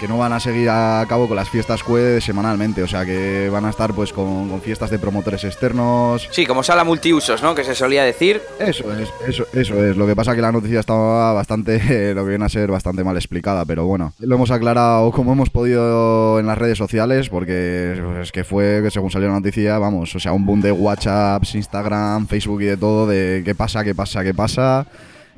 [0.00, 3.48] que no van a seguir a cabo con las fiestas QE semanalmente, o sea, que
[3.50, 6.28] van a estar pues con, con fiestas de promotores externos.
[6.30, 7.54] Sí, como sala multiusos, ¿no?
[7.54, 8.42] Que se solía decir.
[8.58, 9.96] Eso es, eso, eso es.
[9.96, 13.16] Lo que pasa que la noticia estaba bastante, lo que viene a ser bastante mal
[13.16, 18.32] explicada, pero bueno, lo hemos aclarado como hemos podido en las redes sociales, porque es
[18.32, 22.26] que fue, que según salió la noticia, vamos, o sea, un boom de WhatsApp, Instagram,
[22.26, 24.86] Facebook y de todo, de qué pasa, qué pasa, qué pasa.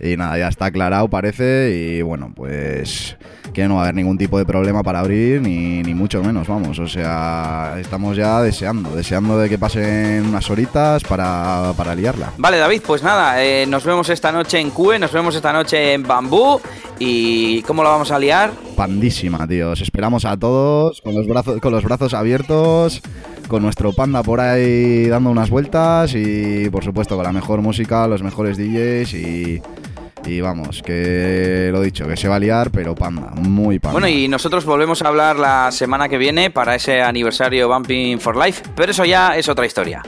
[0.00, 3.16] Y nada, ya está aclarado, parece, y bueno, pues
[3.54, 6.46] que no va a haber ningún tipo de problema para abrir, ni, ni mucho menos,
[6.46, 6.78] vamos.
[6.78, 12.32] O sea, estamos ya deseando, deseando de que pasen unas horitas para, para liarla.
[12.36, 15.94] Vale, David, pues nada, eh, nos vemos esta noche en CUE, nos vemos esta noche
[15.94, 16.60] en Bambú.
[16.98, 18.52] ¿Y cómo lo vamos a liar?
[18.74, 19.70] pandísima, tío.
[19.70, 23.00] Os esperamos a todos con los brazos, con los brazos abiertos,
[23.48, 28.06] con nuestro panda por ahí dando unas vueltas y por supuesto con la mejor música,
[28.08, 29.62] los mejores DJs y,
[30.26, 33.92] y vamos, que lo dicho, que se va a liar, pero panda, muy panda.
[33.92, 38.36] Bueno, y nosotros volvemos a hablar la semana que viene para ese aniversario Bumping for
[38.36, 40.02] Life, pero eso ya es otra historia.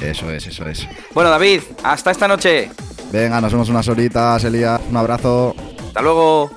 [0.00, 0.86] Eso es, eso es.
[1.12, 2.70] Bueno, David, hasta esta noche.
[3.10, 4.80] Venga, nos vemos unas horitas, Elías.
[4.88, 5.54] Un abrazo.
[5.88, 6.50] Hasta luego.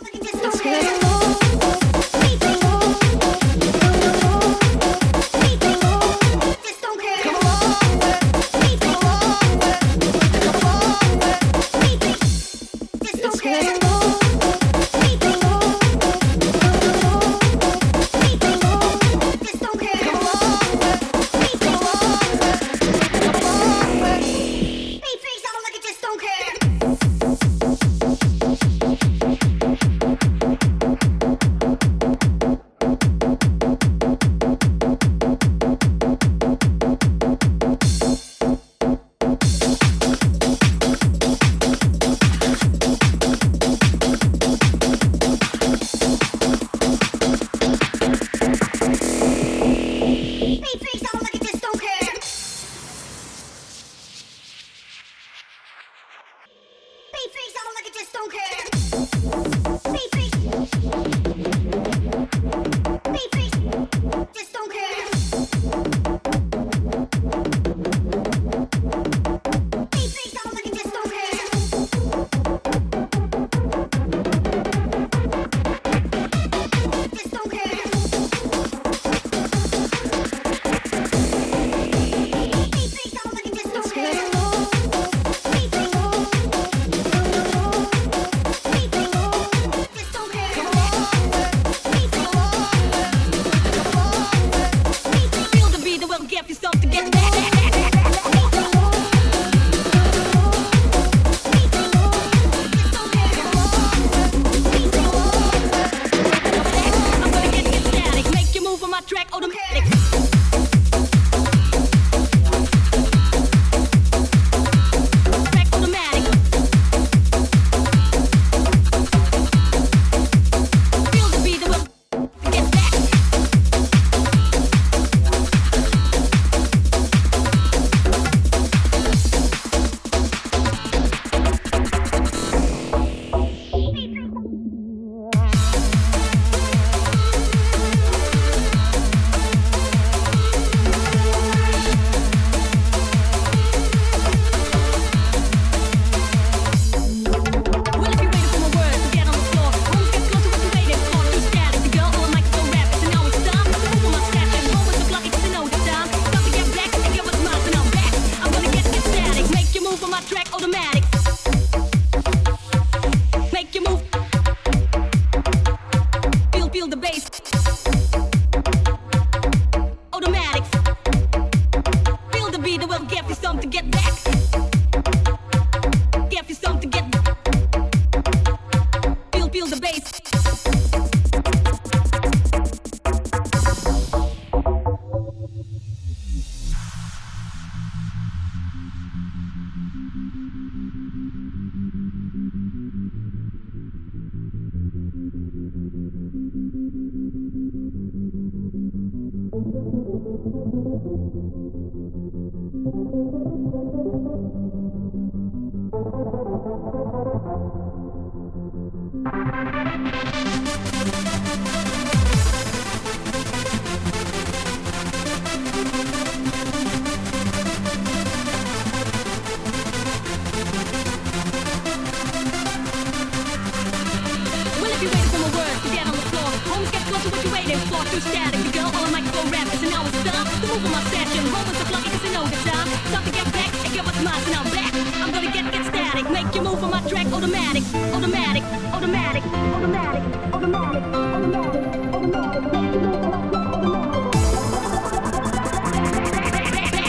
[228.12, 228.60] Too static.
[228.66, 230.44] you go all of my go raps and I was stop?
[230.60, 232.88] The move on my session, rolling the block, it's an overtime.
[233.08, 234.94] Stop to get back and get what's mine, and I'm back.
[235.24, 240.24] I'm gonna get get static, make your move on my track, automatic, automatic, automatic, automatic,
[240.52, 241.04] automatic, automatic,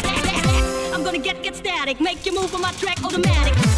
[0.06, 0.94] automatic.
[0.94, 3.71] I'm gonna get get static, make your move on my track, automatic.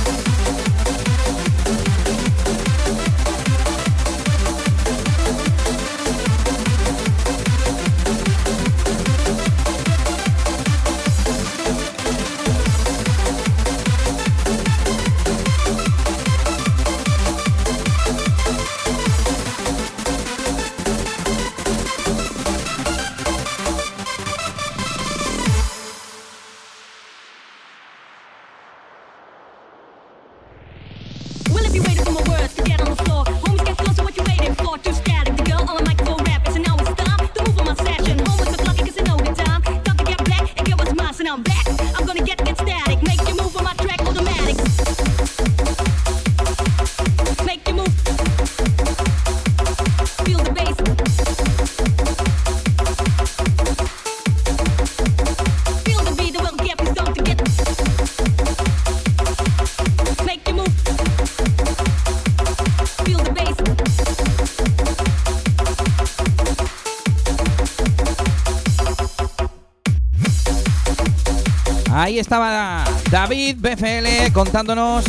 [72.04, 75.06] Ahí estaba David BFL contándonos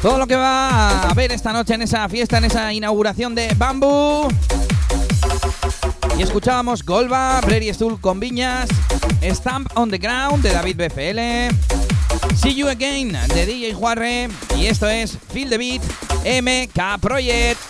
[0.00, 3.52] todo lo que va a ver esta noche en esa fiesta, en esa inauguración de
[3.54, 4.28] Bamboo.
[6.16, 8.70] Y escuchábamos Golba, Brady Stool con Viñas,
[9.22, 11.54] Stamp on the Ground de David BFL,
[12.34, 15.82] See You Again de DJ Juarre y esto es Feel the Beat
[16.24, 17.60] MK Project.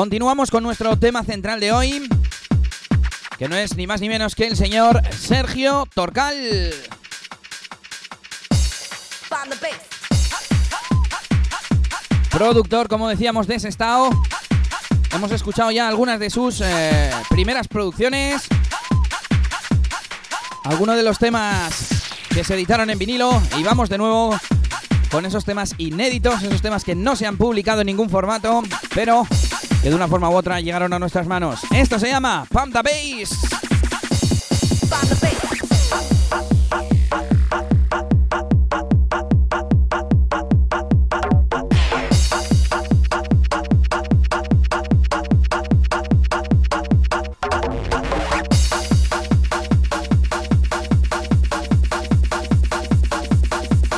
[0.00, 2.08] Continuamos con nuestro tema central de hoy,
[3.36, 6.72] que no es ni más ni menos que el señor Sergio Torcal.
[12.30, 14.08] Productor, como decíamos, de ese estado.
[15.12, 18.44] Hemos escuchado ya algunas de sus eh, primeras producciones.
[20.64, 21.88] Algunos de los temas
[22.30, 23.42] que se editaron en vinilo.
[23.58, 24.34] Y vamos de nuevo
[25.10, 28.62] con esos temas inéditos, esos temas que no se han publicado en ningún formato,
[28.94, 29.26] pero
[29.82, 31.60] que de una forma u otra llegaron a nuestras manos.
[31.74, 33.38] Esto se llama the Bass.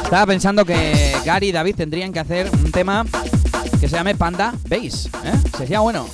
[0.04, 3.06] Estaba pensando que Gary y David tendrían que hacer un tema
[3.82, 5.06] que se llame Panda Bass.
[5.24, 5.40] ¿eh?
[5.58, 6.06] Sería bueno.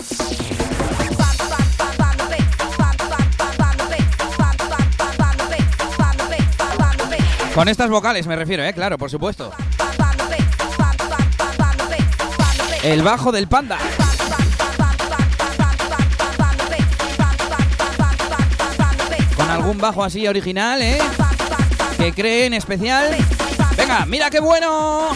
[7.55, 8.73] Con estas vocales me refiero, ¿eh?
[8.73, 9.53] Claro, por supuesto.
[12.83, 13.77] El bajo del panda.
[19.37, 20.99] Con algún bajo así original, ¿eh?
[21.99, 23.15] Que creen especial.
[23.77, 25.11] Venga, mira qué bueno.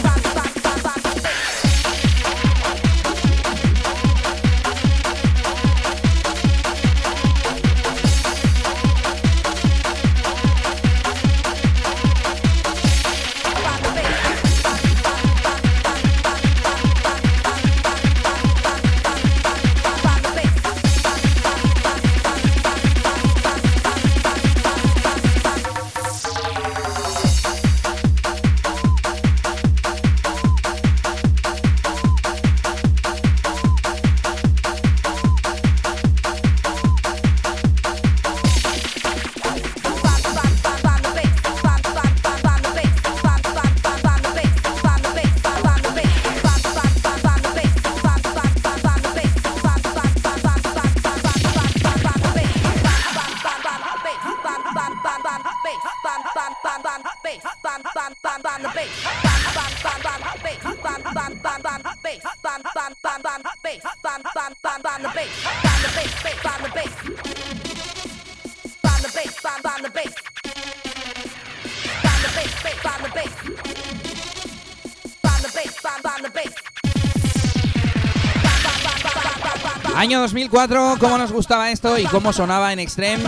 [80.33, 83.23] 2004, cómo nos gustaba esto y cómo sonaba en Extreme,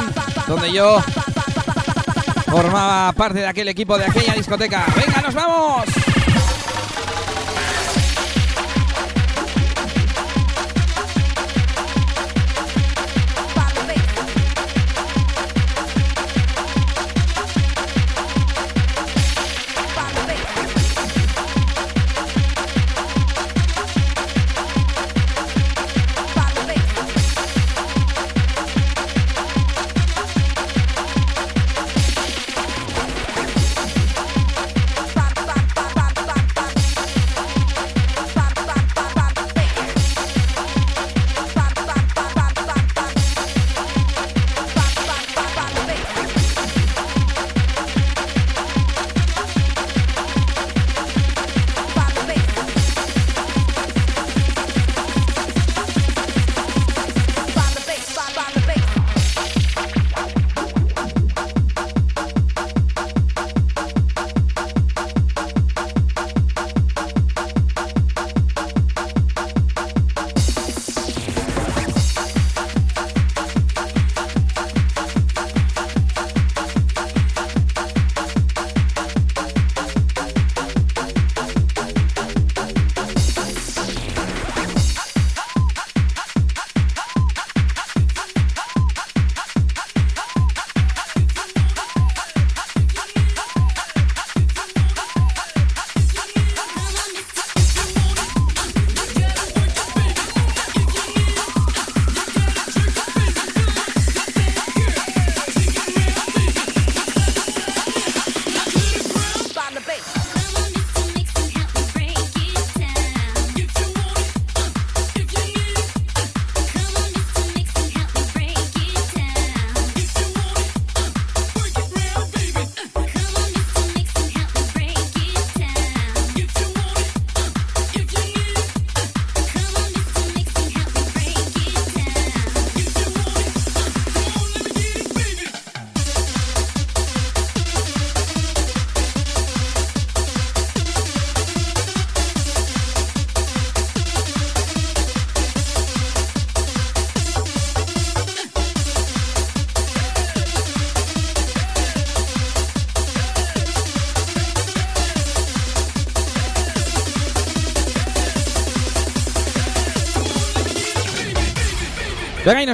[0.47, 0.99] donde yo
[2.47, 4.83] formaba parte de aquel equipo, de aquella discoteca.
[4.95, 6.04] ¡Venga, nos vamos!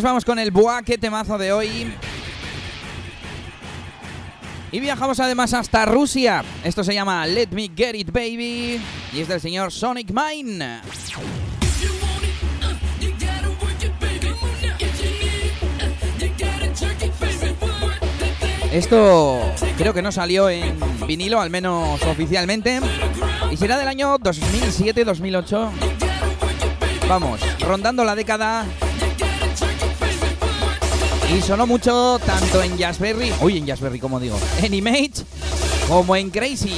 [0.02, 1.94] Vamos con el buaque temazo de hoy.
[4.72, 6.44] Y viajamos además hasta Rusia.
[6.64, 8.82] Esto se llama Let Me Get It Baby.
[9.14, 10.82] Y es del señor Sonic Mine.
[18.72, 19.42] Esto
[19.78, 22.80] creo que no salió en vinilo, al menos oficialmente.
[23.52, 25.70] Y será del año 2007-2008.
[27.10, 28.66] Vamos, rondando la década
[31.38, 35.24] y sonó mucho tanto en Jazzberry, uy, en Jazzberry como digo, en Image,
[35.88, 36.74] como en Crazy.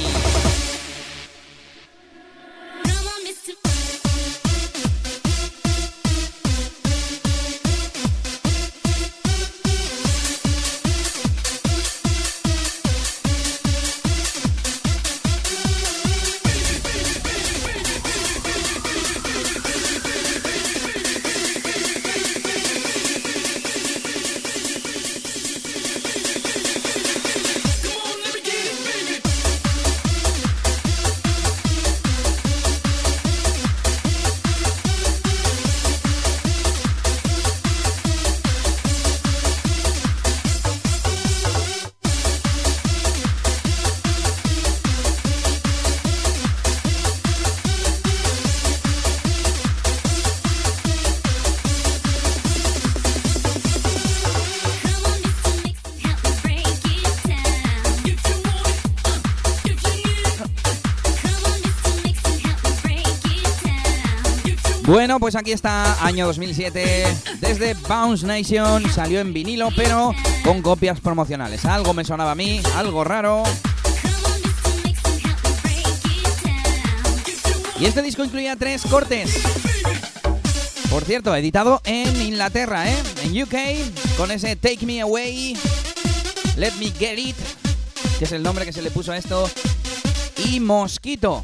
[65.20, 67.06] Pues aquí está, año 2007,
[67.40, 70.12] desde Bounce Nation, salió en vinilo, pero
[70.42, 71.64] con copias promocionales.
[71.64, 73.42] Algo me sonaba a mí, algo raro.
[77.78, 79.40] Y este disco incluía tres cortes.
[80.90, 82.96] Por cierto, editado en Inglaterra, ¿eh?
[83.24, 85.56] En UK, con ese Take Me Away,
[86.56, 87.36] Let Me Get It,
[88.18, 89.50] que es el nombre que se le puso a esto,
[90.36, 91.42] y Mosquito.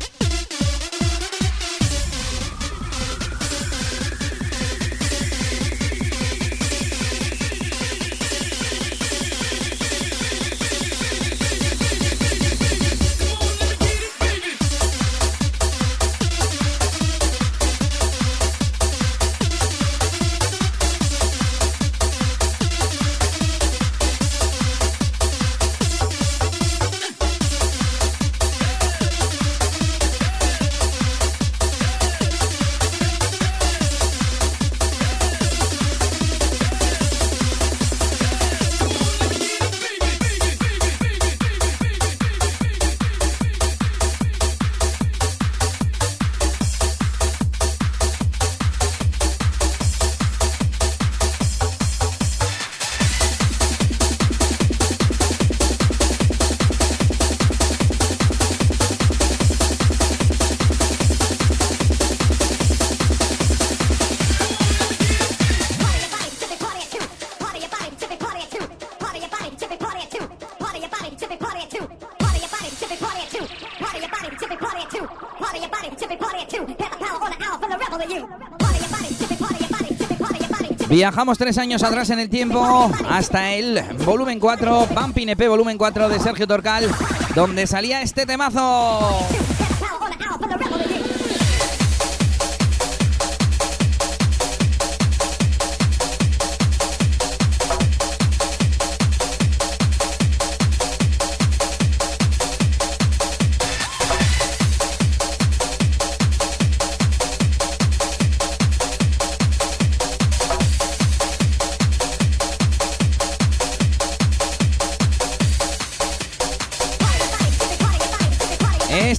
[81.01, 86.11] Viajamos tres años atrás en el tiempo hasta el volumen 4, Bumping EP volumen 4
[86.11, 86.91] de Sergio Torcal,
[87.35, 89.27] donde salía este temazo.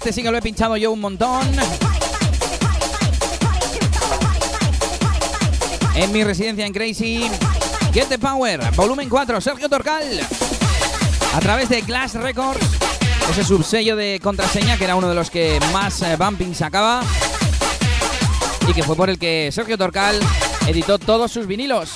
[0.03, 1.47] Este sí lo he pinchado yo un montón.
[5.93, 7.29] En mi residencia en Crazy.
[7.93, 10.03] Get the Power, volumen 4, Sergio Torcal.
[11.35, 12.65] A través de Glass Records,
[13.29, 17.03] ese subsello de contraseña que era uno de los que más eh, bumping sacaba.
[18.67, 20.19] Y que fue por el que Sergio Torcal
[20.65, 21.91] editó todos sus vinilos.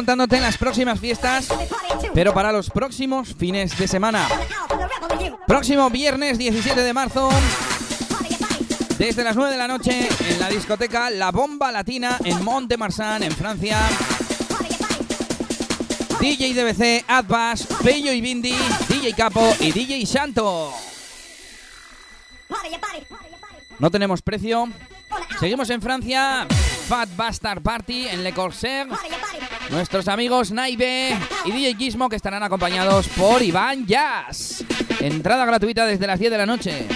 [0.00, 1.48] Contándote en las próximas fiestas,
[2.14, 4.26] pero para los próximos fines de semana.
[5.46, 7.28] Próximo viernes 17 de marzo,
[8.96, 13.24] desde las 9 de la noche, en la discoteca La Bomba Latina en Mont Marsan,
[13.24, 13.76] en Francia.
[16.18, 18.56] DJ DBC, Adbass, Pello y Bindi,
[18.88, 20.72] DJ Capo y DJ Santo.
[23.78, 24.66] No tenemos precio.
[25.38, 26.46] Seguimos en Francia.
[26.90, 28.88] Fat Bastard Party en Le Corsair.
[29.70, 34.64] Nuestros amigos Naive y DJ Gizmo que estarán acompañados por Iván Jazz.
[35.00, 36.86] Entrada gratuita desde las 10 de la noche.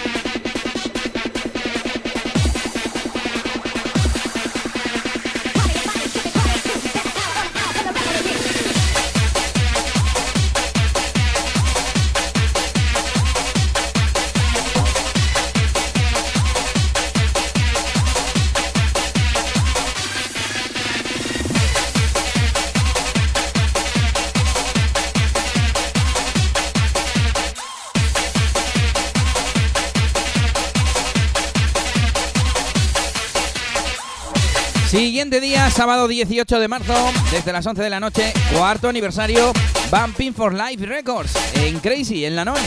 [35.75, 36.93] Sábado 18 de marzo,
[37.31, 39.51] desde las 11 de la noche, cuarto aniversario,
[39.91, 42.57] Bumping for Life Records, en Crazy, en Lanón.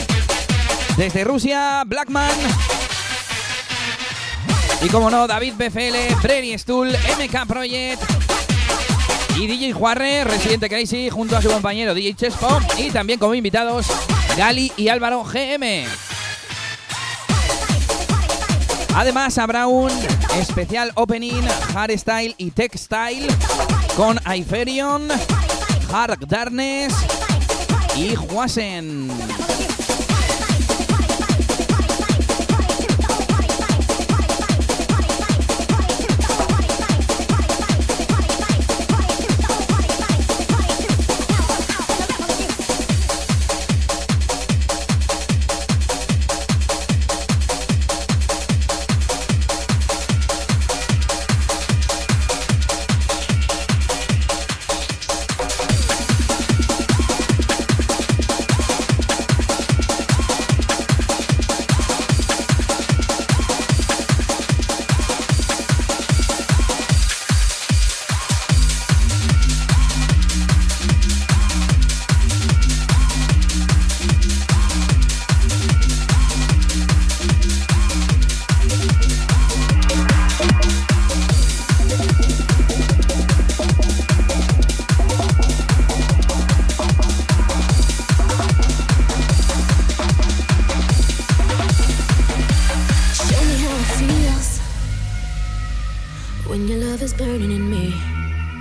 [0.95, 2.29] Desde Rusia, Blackman.
[4.83, 8.03] Y como no, David BFL, Freddy Stuhl, MK Project.
[9.39, 12.59] Y DJ Juarre, residente Crazy, junto a su compañero DJ Chespo.
[12.77, 13.87] Y también como invitados,
[14.37, 15.87] Gali y Álvaro GM.
[18.95, 19.91] Además habrá un
[20.35, 23.27] especial opening hardstyle y textile
[23.95, 25.07] con Iferion,
[25.91, 26.93] Hard Darkness
[27.95, 29.09] y Huasen.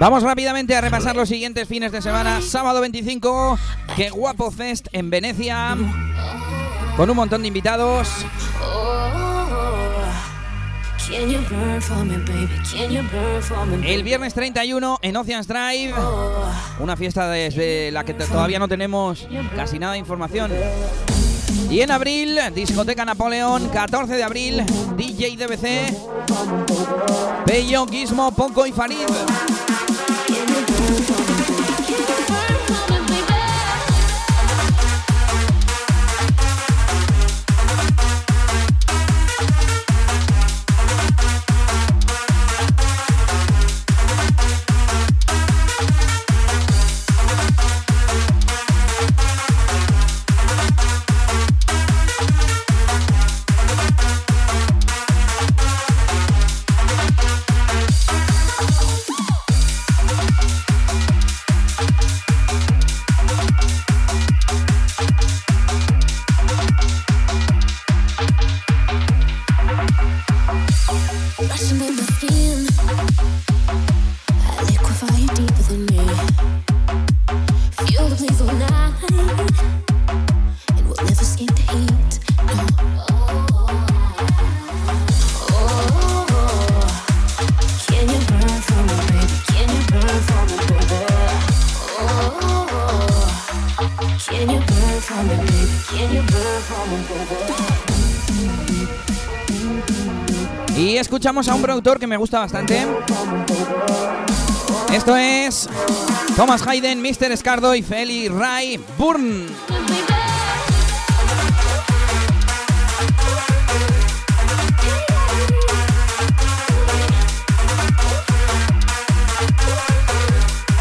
[0.08, 2.40] Vamos rápidamente a repasar los siguientes fines de semana.
[2.40, 3.58] Sábado 25,
[3.94, 5.76] que guapo fest en Venecia,
[6.96, 8.08] con un montón de invitados.
[13.84, 15.92] El viernes 31 en Oceans Drive,
[16.78, 20.50] una fiesta desde la que todavía no tenemos casi nada de información.
[21.68, 24.64] Y en abril, Discoteca Napoleón, 14 de abril,
[24.96, 25.94] DJ DBC,
[27.44, 29.06] Bello, Gizmo, Poco y Farid.
[100.98, 102.86] Escuchamos a un productor que me gusta bastante.
[104.92, 105.68] Esto es
[106.36, 107.32] Thomas Hayden, Mr.
[107.32, 109.46] Escardo y Feli Ray Burn.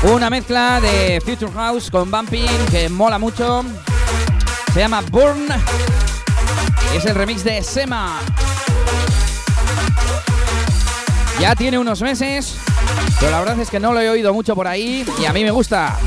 [0.04, 3.64] Una mezcla de Future House con Bumping que mola mucho.
[4.78, 5.48] Se llama Burn.
[6.96, 8.20] Es el remix de Sema.
[11.40, 12.58] Ya tiene unos meses,
[13.20, 15.44] pero la verdad es que no lo he oído mucho por ahí y a mí
[15.44, 15.98] me gusta.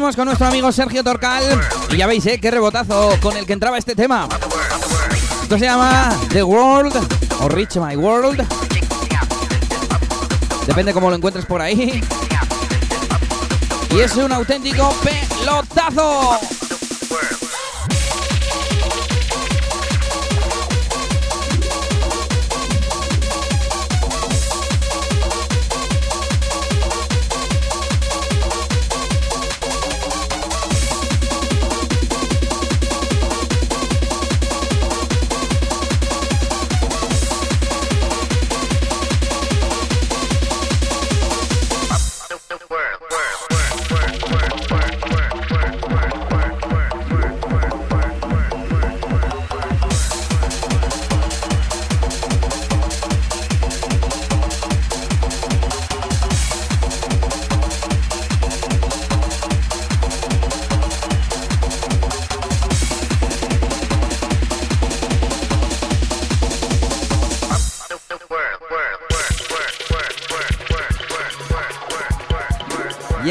[0.00, 1.44] Con nuestro amigo Sergio Torcal.
[1.90, 2.40] Y ya veis, ¿eh?
[2.40, 4.26] Qué rebotazo con el que entraba este tema.
[5.42, 6.96] Esto se llama The World
[7.40, 8.42] o Reach My World.
[10.66, 12.02] Depende cómo lo encuentres por ahí.
[13.94, 16.59] Y es un auténtico pelotazo.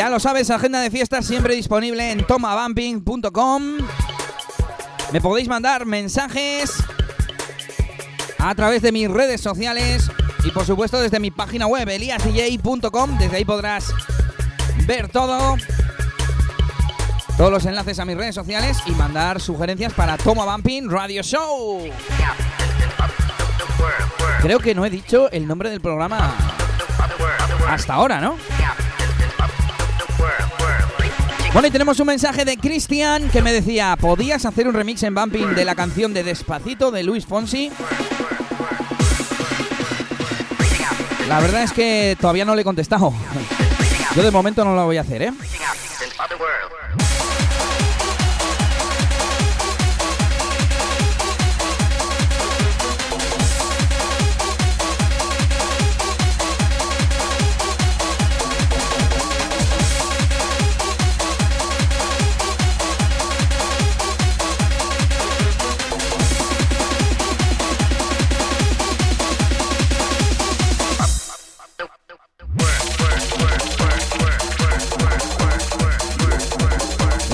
[0.10, 3.62] Lo sabes, agenda de fiestas siempre disponible en tomabumping.com.
[5.14, 6.74] Me podéis mandar mensajes
[8.40, 10.10] a través de mis redes sociales
[10.44, 13.20] y por supuesto desde mi página web eliasdj.com.
[13.20, 13.94] Desde ahí podrás
[14.88, 15.58] ver todo,
[17.38, 21.84] todos los enlaces a mis redes sociales y mandar sugerencias para Toma Bumping Radio Show.
[24.42, 26.34] Creo que no he dicho el nombre del programa
[27.68, 28.38] hasta ahora, ¿no?
[31.52, 35.16] Bueno, y tenemos un mensaje de Cristian que me decía, ¿podías hacer un remix en
[35.16, 37.72] Bumping de la canción de Despacito de Luis Fonsi?
[41.28, 43.14] La verdad es que todavía no le he contestado.
[44.16, 45.34] Yo de momento no lo voy a hacer, ¿eh?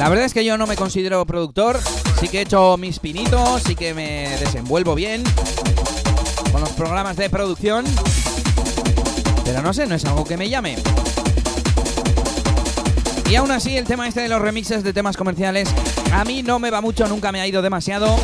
[0.06, 1.80] La verdad es que yo no me considero productor,
[2.19, 5.23] sí que he hecho mis pinitos, sí que me desenvuelvo bien
[6.52, 7.84] con los programas de producción,
[9.44, 10.76] pero no sé, no es algo que me llame.
[13.32, 15.73] Y aún así el tema este de los remixes de temas comerciales
[16.14, 18.15] a mí no me va mucho, nunca me ha ido demasiado.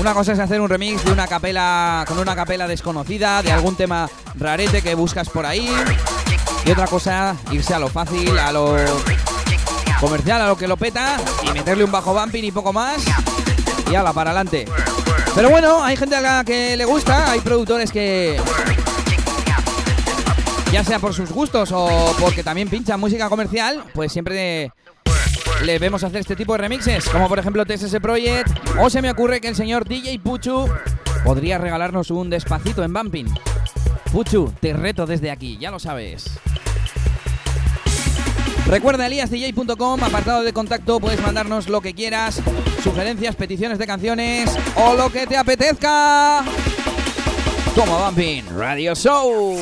[0.00, 3.76] Una cosa es hacer un remix de una capela con una capela desconocida, de algún
[3.76, 5.70] tema rarete que buscas por ahí.
[6.66, 8.76] Y otra cosa, irse a lo fácil, a lo
[10.00, 13.04] comercial, a lo que lo peta y meterle un bajo bumping y poco más.
[13.88, 14.66] Y ala, para adelante.
[15.36, 18.40] Pero bueno, hay gente a la que le gusta, hay productores que
[20.72, 24.72] ya sea por sus gustos o porque también pinchan música comercial, pues siempre
[25.62, 29.10] le vemos hacer este tipo de remixes, como por ejemplo TSS Project, o se me
[29.10, 30.68] ocurre que el señor DJ Puchu
[31.24, 33.55] podría regalarnos un despacito en Bumping.
[34.16, 36.24] Puchu, te reto desde aquí, ya lo sabes.
[38.66, 42.40] Recuerda eliasdj.com, apartado de contacto, puedes mandarnos lo que quieras,
[42.82, 46.42] sugerencias, peticiones de canciones o lo que te apetezca.
[47.74, 49.58] Toma Bumping Radio Show.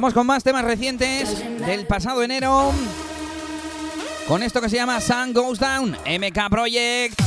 [0.00, 2.70] Vamos con más temas recientes del pasado enero.
[4.28, 7.20] Con esto que se llama Sun Goes Down, MK Project.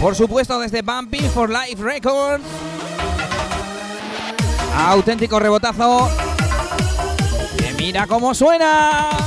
[0.00, 2.44] Por supuesto, desde Bumping for Life Records.
[4.76, 6.08] Auténtico rebotazo.
[7.58, 9.17] Que mira cómo suena.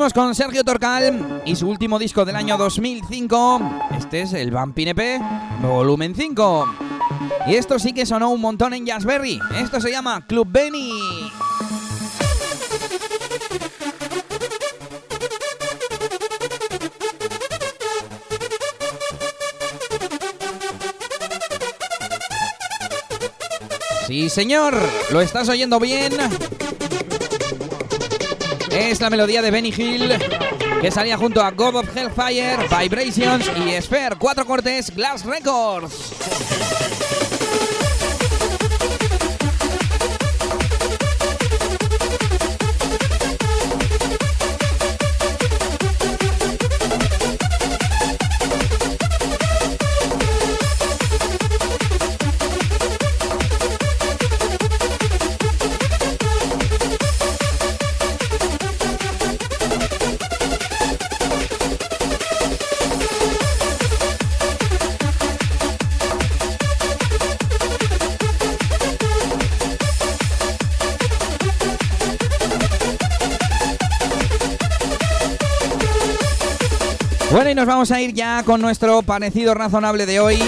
[0.00, 3.60] Con Sergio Torcal y su último disco del año 2005.
[3.98, 5.20] Este es el Bumping EP
[5.60, 6.74] Volumen 5.
[7.46, 9.38] Y esto sí que sonó un montón en Jazzberry.
[9.56, 10.90] Esto se llama Club Benny.
[24.06, 24.74] Sí, señor,
[25.12, 26.14] lo estás oyendo bien.
[28.70, 30.12] Es la melodía de Benny Hill
[30.80, 36.19] que salía junto a God of Hellfire, Vibrations y Sphere, cuatro cortes, Glass Records.
[77.70, 80.38] Vamos a ir ya con nuestro parecido razonable de hoy.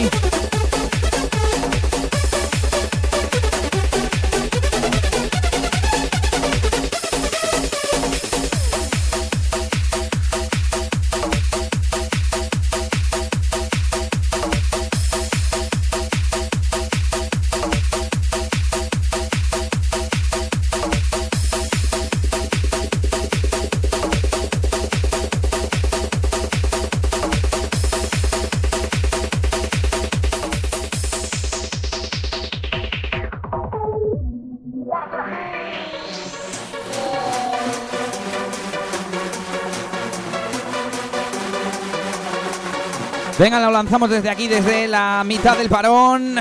[43.43, 46.39] Venga, lo lanzamos desde aquí, desde la mitad del parón.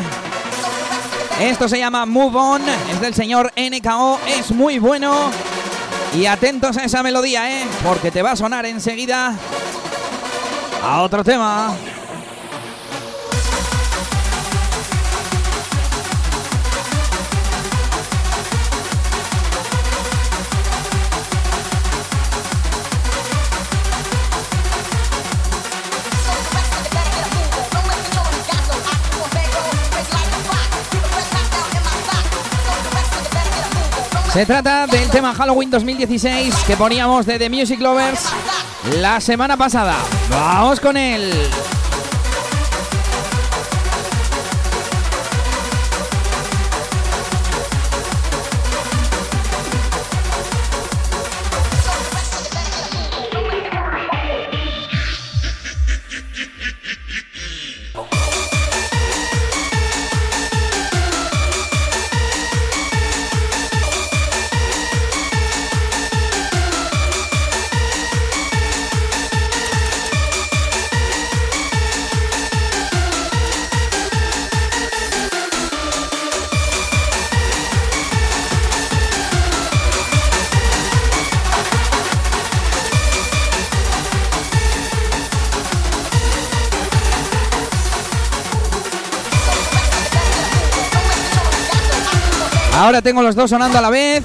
[1.39, 2.61] Esto se llama Move On,
[2.91, 5.31] es del señor NKO, es muy bueno.
[6.15, 7.65] Y atentos a esa melodía, ¿eh?
[7.83, 9.33] Porque te va a sonar enseguida
[10.83, 11.73] a otro tema.
[34.31, 38.29] Se trata del tema Halloween 2016 que poníamos de The Music Lovers
[38.97, 39.95] la semana pasada.
[40.29, 41.33] Vamos con él.
[92.91, 94.21] Ahora tengo los dos sonando a la vez.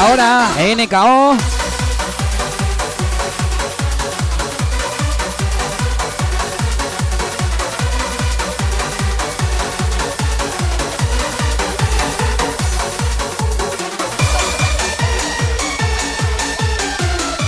[0.00, 1.36] Ahora NKO.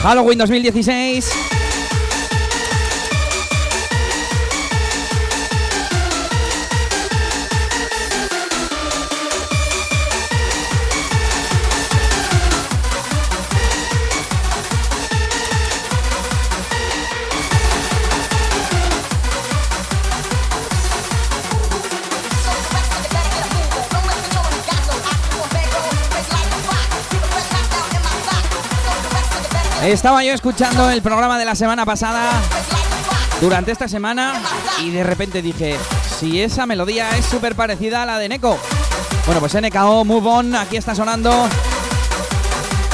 [0.05, 1.50] Halloween 2016.
[29.91, 32.31] Estaba yo escuchando el programa de la semana pasada
[33.41, 34.41] durante esta semana
[34.81, 35.77] y de repente dije,
[36.21, 38.57] si esa melodía es súper parecida a la de Neko.
[39.27, 41.49] Bueno, pues NKO Move On, aquí está sonando.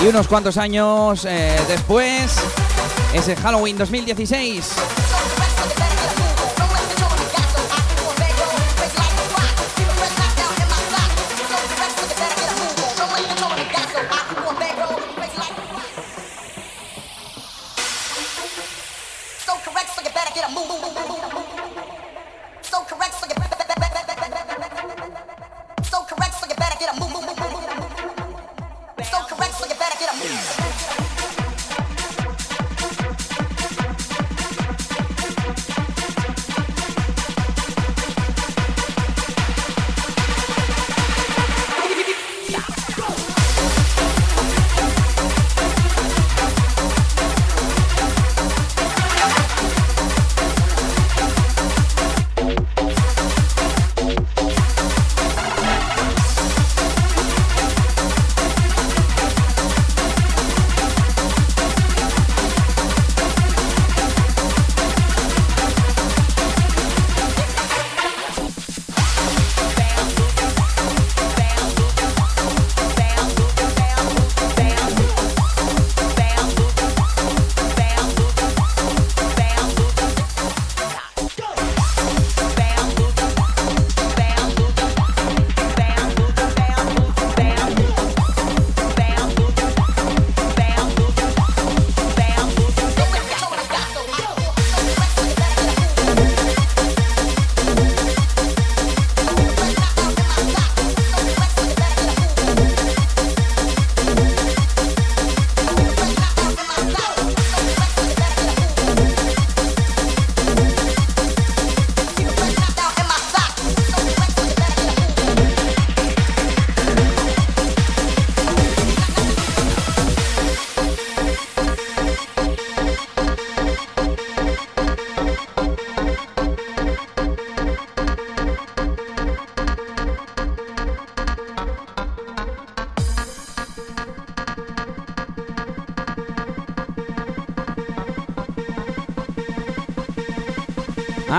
[0.02, 2.35] Y unos cuantos años eh, después,
[3.12, 4.73] es el Halloween 2016.
[19.57, 20.66] So correct, so you better get a move.
[29.03, 31.06] So correct, so you better get a move.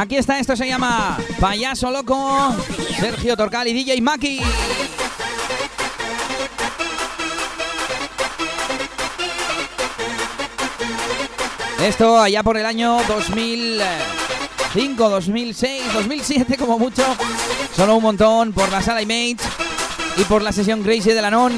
[0.07, 2.55] Aquí está, esto se llama Payaso Loco,
[2.97, 4.39] Sergio Torcal y DJ Maki.
[11.83, 17.03] Esto allá por el año 2005, 2006, 2007 como mucho.
[17.75, 19.39] Solo un montón por la sala Image
[20.15, 21.51] y por la sesión Crazy de la Non.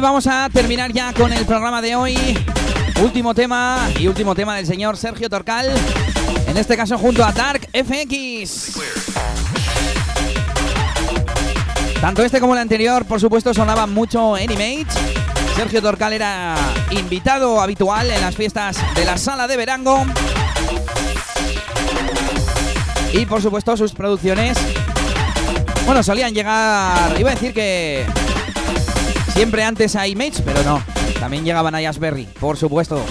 [0.00, 2.16] Vamos a terminar ya con el programa de hoy.
[3.02, 5.72] Último tema y último tema del señor Sergio Torcal.
[6.46, 8.78] En este caso junto a Dark FX.
[12.00, 14.86] Tanto este como el anterior, por supuesto, sonaban mucho en Image.
[15.56, 16.54] Sergio Torcal era
[16.90, 20.04] invitado habitual en las fiestas de la sala de Verango.
[23.12, 24.58] Y por supuesto sus producciones,
[25.86, 28.04] bueno, solían llegar, iba a decir que
[29.36, 30.82] Siempre antes a Image, pero no.
[31.20, 33.04] También llegaban a Jazzberry, por supuesto.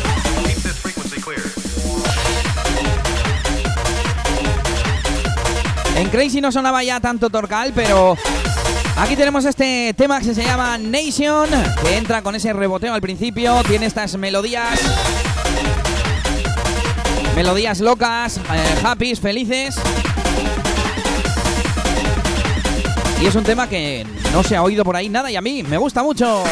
[5.96, 8.18] En Crazy no sonaba ya tanto Torcal, pero
[8.98, 11.48] aquí tenemos este tema que se llama Nation,
[11.84, 14.80] que entra con ese reboteo al principio, tiene estas melodías.
[17.36, 19.76] Melodías locas, eh, happy, felices.
[23.22, 25.64] Y es un tema que no se ha oído por ahí nada y a mí
[25.64, 26.44] me gusta mucho.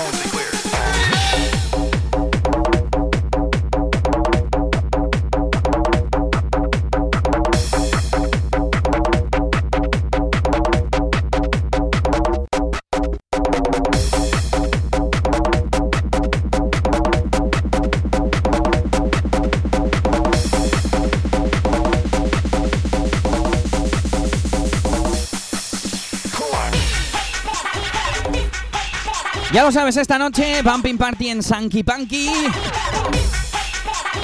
[29.54, 32.28] Ya lo sabes, esta noche, Bumping Party en Sanky Punky,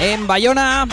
[0.00, 0.88] en Bayona,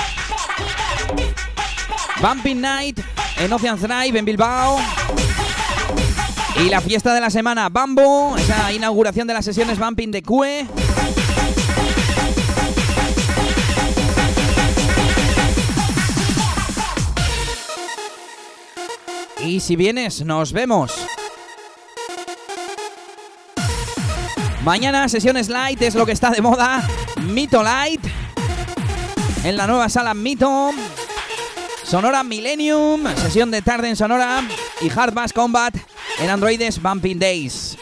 [2.21, 2.99] Bumping Night
[3.39, 4.77] en Ocean Drive, en Bilbao.
[6.63, 10.67] Y la fiesta de la semana, Bambo, esa inauguración de las sesiones Bumping de QE.
[19.43, 21.06] Y si vienes, nos vemos.
[24.67, 26.85] Mañana sesiones light es lo que está de moda.
[27.21, 28.01] Mito Light.
[29.45, 30.71] En la nueva sala Mito.
[31.85, 33.01] Sonora Millennium.
[33.15, 34.45] Sesión de tarde en Sonora.
[34.81, 35.73] Y Hard Bass Combat
[36.19, 37.77] en Androides Bumping Days.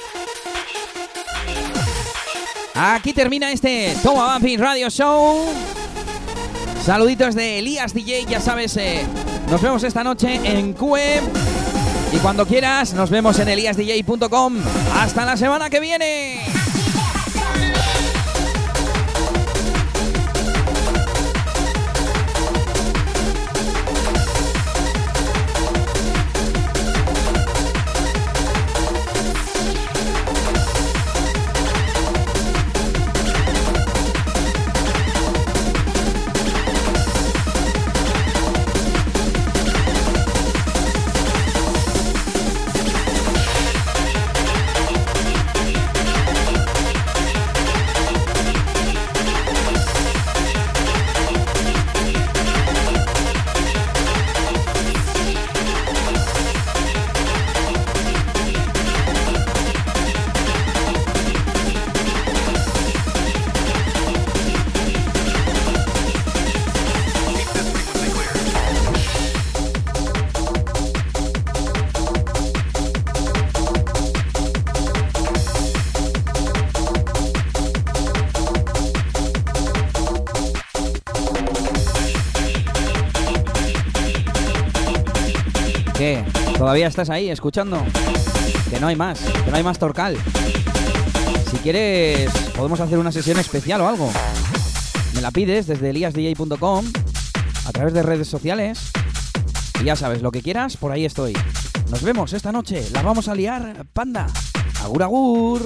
[2.75, 5.43] Aquí termina este Toma Bumping Radio Show.
[6.85, 9.03] Saluditos de Elías DJ, ya sabes, eh,
[9.49, 11.19] nos vemos esta noche en QE.
[12.13, 14.57] Y cuando quieras, nos vemos en eliasdj.com.
[14.93, 16.54] Hasta la semana que viene.
[86.75, 87.81] Todavía estás ahí escuchando.
[88.69, 90.17] Que no hay más, que no hay más Torcal.
[91.49, 94.11] Si quieres, podemos hacer una sesión especial o algo.
[95.13, 96.85] Me la pides desde eliasdj.com,
[97.65, 98.91] a través de redes sociales.
[99.79, 101.31] Y ya sabes, lo que quieras, por ahí estoy.
[101.89, 102.85] Nos vemos esta noche.
[102.91, 104.27] La vamos a liar, panda.
[104.83, 105.61] Agur agur.